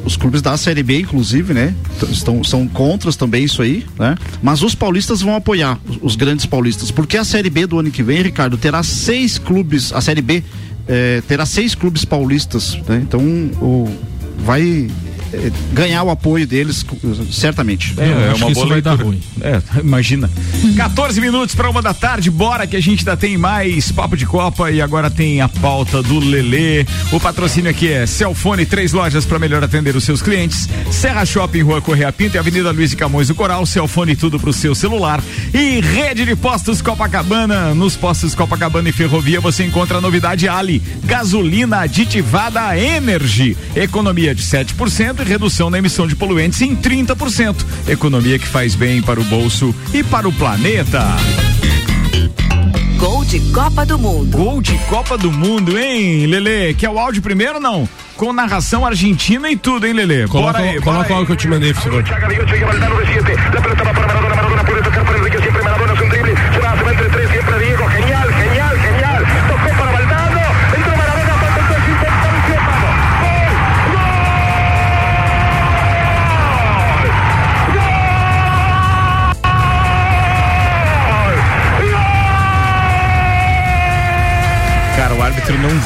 [0.08, 1.74] os clubes da Série B, inclusive, né?
[2.10, 4.16] Estão, são contras também isso aí, né?
[4.42, 7.90] Mas os paulistas vão apoiar, os, os grandes paulistas, porque a Série B do ano
[7.90, 10.42] que vem, Ricardo, terá seis clubes, a Série B
[10.88, 13.00] eh, terá seis clubes paulistas, né?
[13.02, 13.88] Então, o,
[14.38, 14.88] vai
[15.72, 16.84] ganhar o apoio deles,
[17.30, 17.94] certamente.
[17.98, 19.16] É, é uma boa leitura.
[19.40, 20.30] É, imagina.
[20.76, 24.26] 14 minutos para uma da tarde, bora que a gente ainda tem mais papo de
[24.26, 26.86] Copa e agora tem a pauta do Lelê.
[27.12, 30.68] O patrocínio aqui é Celfone, três lojas para melhor atender os seus clientes.
[30.90, 33.64] Serra Shopping, Rua Correia Pinto e Avenida Luiz de Camões do Coral.
[33.66, 35.22] Celfone, tudo pro seu celular.
[35.52, 37.74] E rede de postos Copacabana.
[37.74, 43.56] Nos postos Copacabana e Ferrovia você encontra a novidade Ali, gasolina aditivada Energy.
[43.74, 47.56] Economia de 7% e redução na emissão de poluentes em 30%.
[47.86, 51.04] Economia que faz bem para o bolso e para o planeta.
[52.98, 54.36] Gol de Copa do Mundo.
[54.36, 56.74] Gol de Copa do Mundo, hein, Lele?
[56.74, 57.88] Quer o áudio primeiro não?
[58.16, 60.26] Com narração argentina e tudo, hein, Lele?
[60.26, 62.04] Coloca, Bora aí, coloca bora o áudio que eu te mandei, por favor.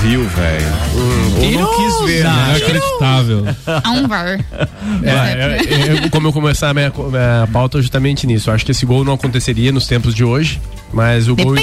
[0.02, 0.66] Viu, velho.
[1.40, 2.58] Ou não quis ver, Não, né?
[2.58, 3.44] inacreditável.
[3.84, 4.44] A um VAR.
[5.02, 8.50] É, é, é, como eu começar a minha, minha pauta justamente nisso.
[8.50, 10.60] Eu acho que esse gol não aconteceria nos tempos de hoje,
[10.92, 11.54] mas o gol.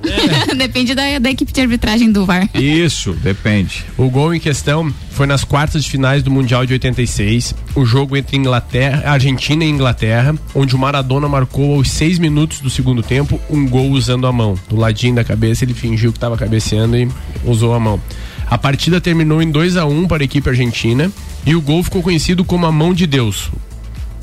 [0.00, 0.54] Depende.
[0.56, 2.48] Depende da, da equipe de arbitragem do VAR.
[2.54, 3.84] Isso, depende.
[3.96, 7.54] O gol em questão foi nas quartas de finais do Mundial de 86.
[7.74, 12.70] O jogo entre Inglaterra, Argentina e Inglaterra, onde o Maradona marcou aos seis minutos do
[12.70, 14.58] segundo tempo um gol usando a mão.
[14.68, 17.08] Do ladinho da cabeça, ele fingiu que estava cabeceando e
[17.44, 18.00] usou a mão.
[18.46, 21.10] A partida terminou em 2 a 1 para a equipe argentina
[21.46, 23.50] e o gol ficou conhecido como a mão de Deus.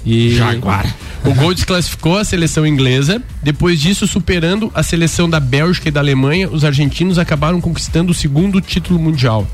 [0.06, 0.96] E Jaguar.
[1.24, 3.22] o gol desclassificou a seleção inglesa.
[3.42, 8.16] Depois disso, superando a seleção da Bélgica e da Alemanha, os argentinos acabaram conquistando o
[8.16, 9.48] segundo título mundial.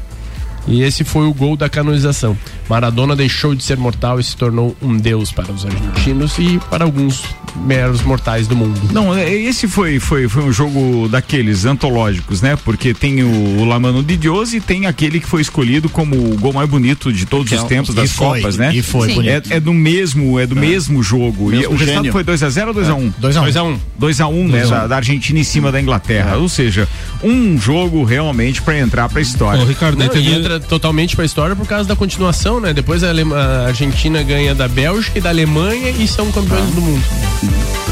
[0.67, 2.37] E esse foi o gol da canonização.
[2.69, 6.83] Maradona deixou de ser mortal e se tornou um deus para os argentinos e para
[6.83, 7.23] alguns
[7.65, 8.79] meros mortais do mundo.
[8.91, 12.57] Não, é, esse foi, foi, foi um jogo daqueles antológicos, né?
[12.65, 16.37] Porque tem o, o Lamano de Dios e tem aquele que foi escolhido como o
[16.37, 18.71] gol mais bonito de todos Que os é o- tempos e das foi, Copas, né?
[18.75, 19.15] e foi Sim.
[19.15, 19.51] bonito.
[19.53, 21.51] É, é do mesmo, é do mesmo jogo.
[21.51, 22.11] e Mesmo o resultado gênio.
[22.11, 23.13] foi 2x0 ou 2x1?
[23.21, 23.51] 2x1.
[23.51, 23.51] 2x1.
[23.51, 23.79] 2x1, né?
[23.99, 24.69] 2 a 1.
[24.69, 26.35] Da, da Argentina em cima da Inglaterra.
[26.37, 26.87] Ou seja,
[27.23, 29.61] um jogo realmente pra entrar pra história.
[29.63, 32.73] Ô, Ricardo, Não, e teve- entra totalmente pra história por causa da continuação, né?
[32.73, 36.81] Depois a, Alema- a Argentina ganha da Bélgica e da Alemanha e são campeões do
[36.81, 37.03] mundo.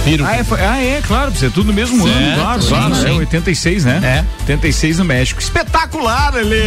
[0.03, 0.25] Viram?
[0.25, 2.95] Ah é, ah, é, claro, você é tudo no mesmo Certo, ano, claro, sim, claro.
[2.95, 3.07] sim.
[3.07, 3.99] É 86, né?
[4.03, 4.41] É.
[4.43, 5.41] 86 no México.
[5.41, 6.57] Espetacular, Ele!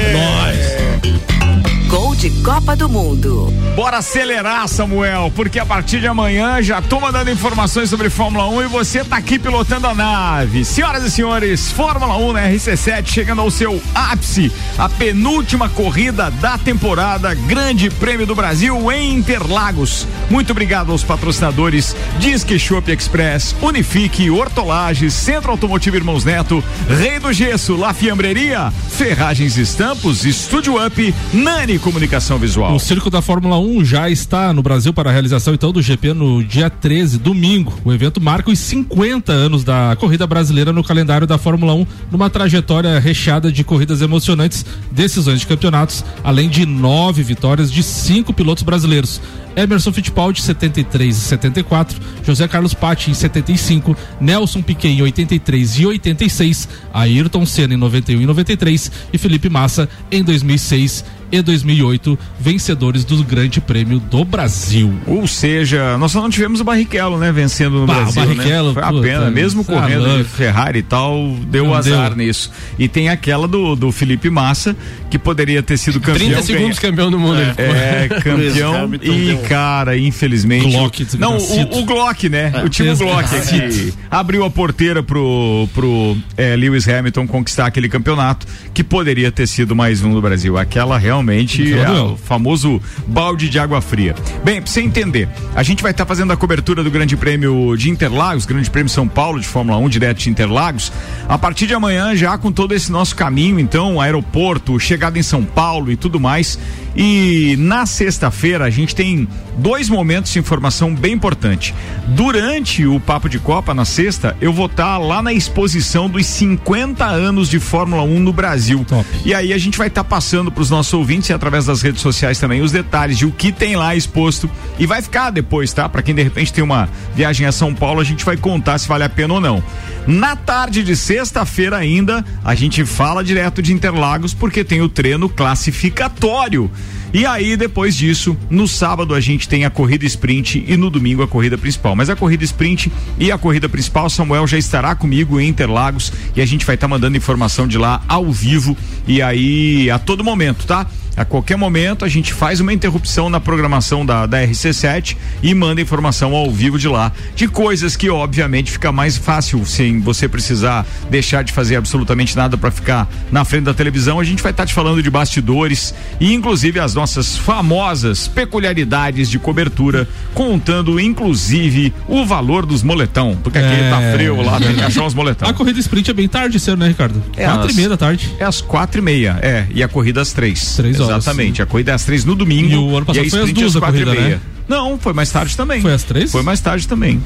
[1.88, 3.50] Gol de Copa do Mundo.
[3.74, 8.64] Bora acelerar, Samuel, porque a partir de amanhã já tô mandando informações sobre Fórmula 1
[8.64, 10.66] e você tá aqui pilotando a nave.
[10.66, 16.58] Senhoras e senhores, Fórmula 1 na RC7 chegando ao seu ápice, a penúltima corrida da
[16.58, 20.06] temporada, Grande Prêmio do Brasil em Interlagos.
[20.28, 27.32] Muito obrigado aos patrocinadores Disque Shop Express, Unifique, Hortolages, Centro Automotivo Irmãos Neto, Rei do
[27.32, 32.74] Gesso, La Fiambreria, Ferragens Estampos, Estúdio Up, Nani Comunicação Visual.
[32.74, 36.12] O circo da Fórmula 1 já está no Brasil para a realização então do GP
[36.14, 37.72] no dia 13, domingo.
[37.84, 42.30] O evento marca os 50 anos da corrida brasileira no calendário da Fórmula 1, numa
[42.30, 48.62] trajetória recheada de corridas emocionantes, decisões de campeonatos, além de nove vitórias de cinco pilotos
[48.62, 49.20] brasileiros.
[49.56, 55.86] Emerson Fittipaldi 73 e 74, José Carlos Patti em 75, Nelson Piquet em 83 e
[55.86, 63.04] 86, Ayrton Senna em 91 e 93 e Felipe Massa em 2006 e 2008, vencedores
[63.04, 64.92] do Grande Prêmio do Brasil.
[65.06, 68.68] Ou seja, nós só não tivemos o Barrichello, né, vencendo no Bah, o Brasil, Barrichello,
[68.68, 68.74] né?
[68.74, 70.24] Foi a pena, mesmo tá correndo de.
[70.24, 72.18] Ferrari e tal, deu Não azar deu.
[72.18, 72.50] nisso.
[72.78, 74.76] E tem aquela do, do Felipe Massa,
[75.10, 76.28] que poderia ter sido campeão.
[76.28, 77.38] 30 segundos ganha- campeão do mundo.
[77.50, 77.64] ficou.
[77.64, 80.70] É, campeão e, cara, infelizmente.
[80.70, 82.52] Glock, não, o, o Glock, né?
[82.54, 82.64] É.
[82.64, 87.88] o time Glock é que abriu a porteira pro, pro é, Lewis Hamilton conquistar aquele
[87.88, 90.56] campeonato, que poderia ter sido mais um do Brasil.
[90.56, 91.17] Aquela realmente
[91.62, 94.14] Então, é o famoso balde de água fria.
[94.44, 97.90] Bem, pra você entender, a gente vai estar fazendo a cobertura do Grande Prêmio de
[97.90, 100.92] Interlagos, Grande Prêmio São Paulo de Fórmula 1, direto de Interlagos,
[101.28, 105.44] a partir de amanhã, já com todo esse nosso caminho, então, aeroporto, chegada em São
[105.44, 106.58] Paulo e tudo mais.
[106.96, 109.28] E na sexta-feira a gente tem
[109.58, 111.74] dois momentos de informação bem importante.
[112.06, 117.04] Durante o Papo de Copa, na sexta, eu vou estar lá na exposição dos 50
[117.04, 118.84] anos de Fórmula 1 no Brasil.
[118.88, 119.04] Top.
[119.24, 122.00] E aí a gente vai estar passando para os nossos ouvintes e através das redes
[122.00, 124.48] sociais também os detalhes de o que tem lá exposto
[124.78, 125.88] e vai ficar depois, tá?
[125.88, 128.88] Para quem de repente tem uma viagem a São Paulo, a gente vai contar se
[128.88, 129.62] vale a pena ou não.
[130.06, 135.28] Na tarde de sexta-feira ainda, a gente fala direto de Interlagos porque tem o treino
[135.28, 136.70] classificatório.
[137.12, 141.22] E aí, depois disso, no sábado a gente tem a corrida sprint e no domingo
[141.22, 141.96] a corrida principal.
[141.96, 146.42] Mas a corrida sprint e a corrida principal, Samuel já estará comigo em Interlagos e
[146.42, 150.66] a gente vai estar mandando informação de lá ao vivo e aí a todo momento,
[150.66, 150.86] tá?
[151.18, 155.80] A qualquer momento a gente faz uma interrupção na programação da, da RC7 e manda
[155.80, 160.86] informação ao vivo de lá de coisas que obviamente fica mais fácil sem você precisar
[161.10, 164.20] deixar de fazer absolutamente nada para ficar na frente da televisão.
[164.20, 169.38] A gente vai estar te falando de bastidores e inclusive as nossas famosas peculiaridades de
[169.38, 173.90] cobertura, contando inclusive o valor dos moletão, porque aqui É.
[173.90, 175.48] tá frio lá, tem que achar uns moletão.
[175.48, 177.22] A corrida sprint é bem tarde cedo, né, Ricardo?
[177.36, 178.30] É, Quatro às- e meia da tarde.
[178.38, 180.76] É às quatro e meia, é, e a corrida às três.
[180.76, 182.70] Três horas, Exatamente, a corrida é às três no domingo.
[182.70, 184.34] E o ano passado a foi às duas a quatro e corrida, meia.
[184.36, 184.40] né?
[184.68, 185.80] Não, foi mais tarde também.
[185.80, 186.30] Foi às três?
[186.30, 187.20] Foi mais tarde também.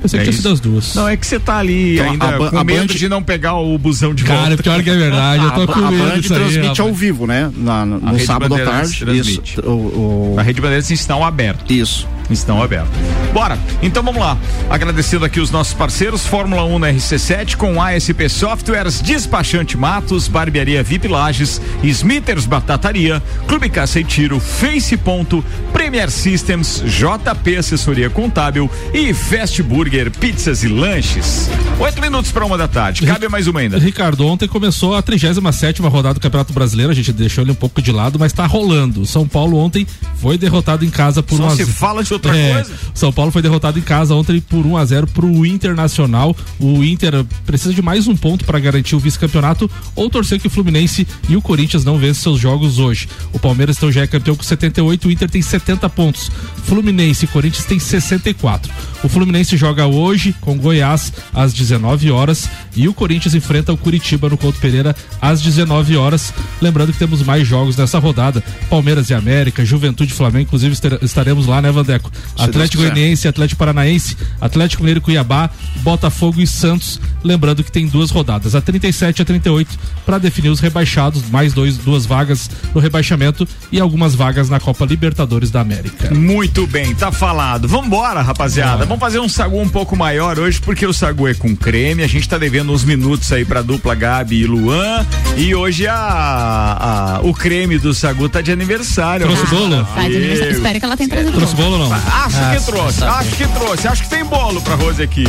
[0.00, 0.94] Pensei É que tinha sido as duas.
[0.96, 3.22] Não, é que você tá ali Então, ainda a com a medo Band- de não
[3.22, 4.62] pegar o busão de Cara, volta.
[4.62, 6.40] pior que é verdade, eu tô a, com a medo Band disso aí.
[6.40, 6.80] transmite rapaz.
[6.80, 7.52] ao vivo, né?
[7.56, 9.04] Na, no A Rede sábado à tarde.
[9.16, 9.42] Isso.
[9.64, 11.72] O, o- A Rede Bandeirantes em sinal aberto.
[11.72, 12.08] isso.
[12.32, 12.88] Em sinal aberto.
[13.34, 14.38] Bora, então vamos lá.
[14.70, 20.82] Agradecendo aqui os nossos parceiros, Fórmula 1 na RC7 com ASP Softwares, Despachante Matos, Barbearia
[20.82, 28.70] VIP Lages, Smithers Batataria, Clube Caça e Tiro, Face Ponto, Premier Systems, JP Assessoria Contábil
[28.94, 31.50] e Fast Burger Pizzas e Lanches.
[31.78, 33.04] Oito minutos para uma da tarde.
[33.04, 33.78] Cabe mais uma ainda.
[33.78, 37.82] Ricardo, ontem começou a 37 rodada do Campeonato Brasileiro, a gente deixou ele um pouco
[37.82, 39.04] de lado, mas tá rolando.
[39.04, 41.72] São Paulo ontem foi derrotado em casa por Só 1 a se 0.
[41.72, 42.72] fala de outra É, coisa.
[42.94, 46.36] São Paulo foi derrotado em casa ontem por 1 a 0 pro Internacional.
[46.58, 50.50] O Inter precisa de mais um ponto para garantir o vice-campeonato ou torcer que o
[50.50, 53.08] Fluminense e o Corinthians não vençam seus jogos hoje.
[53.32, 56.30] O Palmeiras então já é campeão com 78, o Inter tem 70 pontos.
[56.64, 58.70] Fluminense e Corinthians tem 64.
[59.02, 64.28] O Fluminense joga hoje com Goiás às 19 horas e o Corinthians enfrenta o Curitiba
[64.28, 66.32] no Couto Pereira às 19 horas.
[66.60, 70.42] Lembrando que temos mais jogos nessa rodada: Palmeiras e América, Juventude e Flamengo.
[70.44, 72.01] Inclusive estar- estaremos lá, né, Vandeco?
[72.10, 72.10] Chaveco.
[72.36, 72.82] Deus Atlético.
[72.82, 75.50] Goianiense, Atlético Paranaense, Atlético Mineiro Cuiabá,
[75.82, 77.00] Botafogo e Santos.
[77.24, 81.52] Lembrando que tem duas rodadas, a 37 e a 38, para definir os rebaixados, mais
[81.52, 86.12] dois, duas vagas no rebaixamento e algumas vagas na Copa Libertadores da América.
[86.12, 87.68] Muito bem, tá falado.
[87.68, 88.84] Vambora, rapaziada.
[88.84, 92.02] Vamos fazer um sagu um pouco maior hoje, porque o sagu é com creme.
[92.02, 95.06] A gente tá devendo uns minutos aí pra dupla Gabi e Luan.
[95.36, 99.26] E hoje a, a- o creme do sagu tá de aniversário.
[99.26, 99.84] Trouxe bolo?
[99.94, 100.52] Tá de aniversário.
[100.52, 103.12] Espero que ela tenha trazido Trouxe bolo ou Acho Ah, que trouxe, sabe.
[103.26, 105.24] acho que trouxe, acho que tem bolo pra Rose aqui.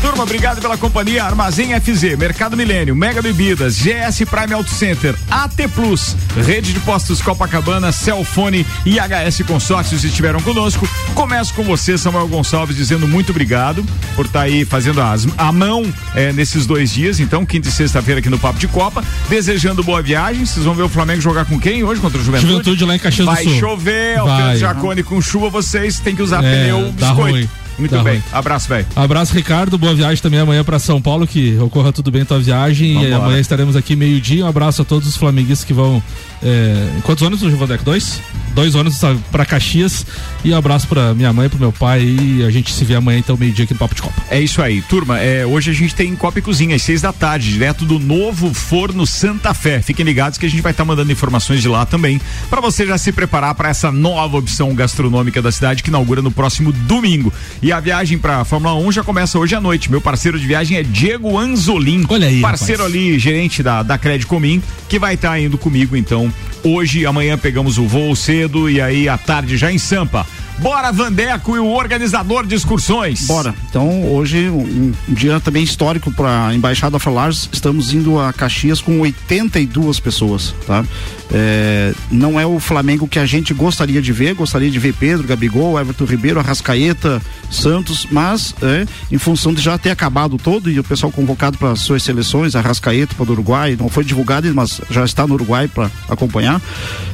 [0.00, 1.24] Turma, obrigado pela companhia.
[1.24, 7.20] Armazém FZ, Mercado Milênio, Mega Bebidas, GS Prime Auto Center, AT Plus, Rede de Postos
[7.22, 10.88] Copacabana, Celfone e HS Consórcios estiveram conosco.
[11.14, 13.84] Começo com você, Samuel Gonçalves, dizendo muito obrigado
[14.14, 15.84] por estar aí fazendo as, a mão
[16.14, 19.02] eh, nesses dois dias, então, quinta e sexta-feira aqui no Papo de Copa.
[19.28, 20.44] Desejando boa viagem.
[20.44, 22.00] Vocês vão ver o Flamengo jogar com quem hoje?
[22.00, 22.50] Contra o Juventude?
[22.52, 23.58] Juventude lá em Caxias do Vai Sul.
[23.58, 24.42] chover, o Vai.
[24.42, 27.32] Pedro Jacone com chuva, vocês têm que usar É, pneu dá biscoito.
[27.38, 27.48] ruim.
[27.78, 28.14] Muito Dá bem.
[28.14, 28.22] ruim.
[28.32, 28.86] Abraço, velho.
[28.94, 29.76] Abraço, Ricardo.
[29.78, 31.26] Boa viagem também amanhã para São Paulo.
[31.26, 32.90] Que ocorra tudo bem tua viagem.
[32.92, 33.16] E Vambora.
[33.16, 34.44] amanhã estaremos aqui meio-dia.
[34.44, 36.02] Um abraço a todos os flamenguistas que vão.
[36.42, 37.84] É, quantos ônibus, Vandeco?
[37.84, 38.20] Dois?
[38.54, 39.00] Dois ônibus
[39.32, 40.06] para Caxias.
[40.44, 42.02] E um abraço para minha mãe, pro meu pai.
[42.02, 44.22] E a gente se vê amanhã, então, meio-dia aqui no Papo de Copa.
[44.30, 45.18] É isso aí, turma.
[45.18, 48.52] É, hoje a gente tem Copa e Cozinha às seis da tarde, direto do novo
[48.54, 49.80] Forno Santa Fé.
[49.80, 52.96] Fiquem ligados que a gente vai estar mandando informações de lá também, para você já
[52.98, 57.32] se preparar para essa nova opção gastronômica da cidade que inaugura no próximo domingo.
[57.64, 59.90] E a viagem para Fórmula 1 já começa hoje à noite.
[59.90, 62.04] Meu parceiro de viagem é Diego Anzolin.
[62.10, 62.94] Olha aí, Parceiro rapaz.
[62.94, 66.30] ali, gerente da, da Credit Comim, que vai estar indo comigo, então.
[66.62, 70.26] Hoje, amanhã pegamos o voo cedo e aí à tarde já em Sampa.
[70.58, 73.26] Bora, Vandeco e o organizador de excursões.
[73.26, 73.54] Bora.
[73.68, 77.48] Então, hoje, um, dia também histórico para a Embaixada Falars.
[77.52, 80.84] Estamos indo a Caxias com 82 pessoas, tá?
[81.32, 84.34] É, não é o Flamengo que a gente gostaria de ver.
[84.34, 89.76] Gostaria de ver Pedro, Gabigol, Everton Ribeiro, Arrascaeta, Santos, mas é, em função de já
[89.76, 93.88] ter acabado todo e o pessoal convocado para suas seleções, Arrascaeta para o Uruguai, não
[93.88, 96.60] foi divulgado, mas já está no Uruguai para acompanhar.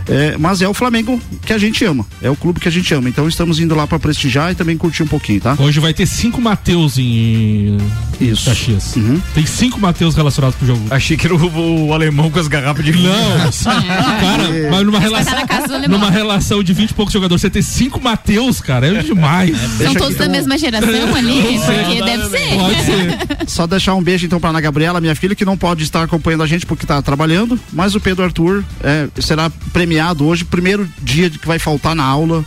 [0.08, 2.92] É, mas é o Flamengo que a gente ama, é o clube que a gente
[2.92, 3.08] ama.
[3.08, 5.56] Então estamos indo lá para prestigiar e também curtir um pouquinho, tá?
[5.58, 7.78] Hoje vai ter cinco Mateus em
[8.20, 8.48] Isso.
[8.48, 8.96] Caxias.
[8.96, 9.20] Uhum.
[9.34, 10.82] Tem cinco Mateus relacionados pro jogo.
[10.90, 13.10] Achei que era o, o alemão com as garrafas de vinho.
[13.10, 13.50] Não,
[14.20, 15.34] cara, mas numa relação,
[15.66, 15.98] do alemão.
[15.98, 19.56] numa relação de 20 e poucos jogadores, você ter cinco Mateus, cara, é demais.
[19.78, 21.42] São todos da mesma geração ali?
[21.42, 21.84] Não sei.
[21.84, 22.56] Porque deve ser.
[22.56, 23.48] Pode ser.
[23.48, 26.42] Só deixar um beijo então para Ana Gabriela, minha filha, que não pode estar acompanhando
[26.42, 31.30] a gente porque está trabalhando, mas o Pedro Arthur é, será premiado hoje, primeiro dia
[31.30, 32.44] que vai faltar na aula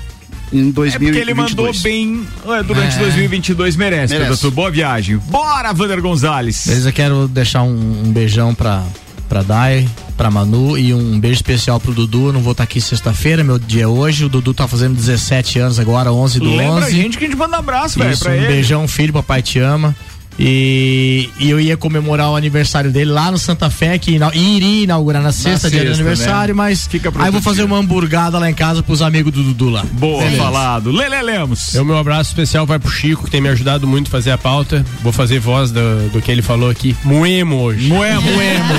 [0.53, 0.97] em É 2022.
[0.97, 2.99] porque ele mandou bem é, durante É.
[2.99, 4.31] 2022, merece, Merece.
[4.41, 4.51] Pedro.
[4.51, 5.17] Boa viagem.
[5.17, 6.63] Bora, Vander Gonzalez.
[6.67, 8.83] Beleza, quero deixar um, um beijão pra,
[9.27, 12.27] pra Dai, pra Manu e um beijo especial pro Dudu.
[12.27, 14.25] Eu não vou estar aqui sexta-feira, meu dia é hoje.
[14.25, 16.87] O Dudu tá fazendo 17 anos agora, 11 do Lembra 11.
[16.87, 18.47] a gente que a gente manda um abraço, velho, pra um ele.
[18.47, 19.95] beijão, filho, papai te ama.
[20.39, 24.83] E, e eu ia comemorar o aniversário dele lá no Santa Fé, que ina- iria
[24.83, 26.57] inaugurar na sexta, dia do sexta, aniversário, né?
[26.57, 29.85] mas aí vou fazer uma hamburgada lá em casa pros amigos do Dudu lá.
[29.93, 30.37] Boa, Beleza.
[30.41, 30.91] falado.
[30.91, 31.73] Lele Lemos.
[31.75, 34.37] O meu abraço especial vai pro Chico, que tem me ajudado muito a fazer a
[34.37, 34.85] pauta.
[35.01, 36.95] Vou fazer voz do, do que ele falou aqui.
[37.03, 37.87] Moemo hoje.
[37.87, 38.21] Moemo.
[38.21, 38.73] Moemo.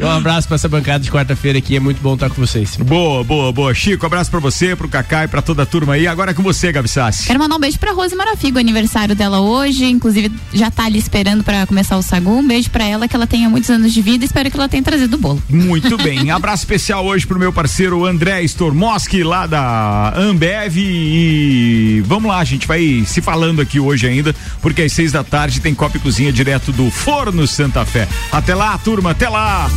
[0.00, 1.76] um abraço pra essa bancada de quarta-feira aqui.
[1.76, 2.76] É muito bom estar com vocês.
[2.76, 3.74] Boa, boa, boa.
[3.74, 6.06] Chico, abraço pra você, pro Cacá e pra toda a turma aí.
[6.06, 7.26] Agora é com você, Gabi Sassi.
[7.26, 9.84] Quero mandar um beijo pra Rose Marafigo, aniversário dela hoje.
[9.84, 10.05] Inclusive,
[10.52, 12.30] já tá ali esperando pra começar o sagu.
[12.30, 14.24] Um beijo pra ela, que ela tenha muitos anos de vida.
[14.24, 15.42] Espero que ela tenha trazido o bolo.
[15.48, 16.30] Muito bem.
[16.30, 20.76] Abraço especial hoje pro meu parceiro André Stormoski, lá da Ambev.
[20.76, 25.24] E vamos lá, a gente vai se falando aqui hoje ainda, porque às seis da
[25.24, 28.08] tarde tem Copa e Cozinha direto do Forno Santa Fé.
[28.30, 29.70] Até lá, turma, até lá!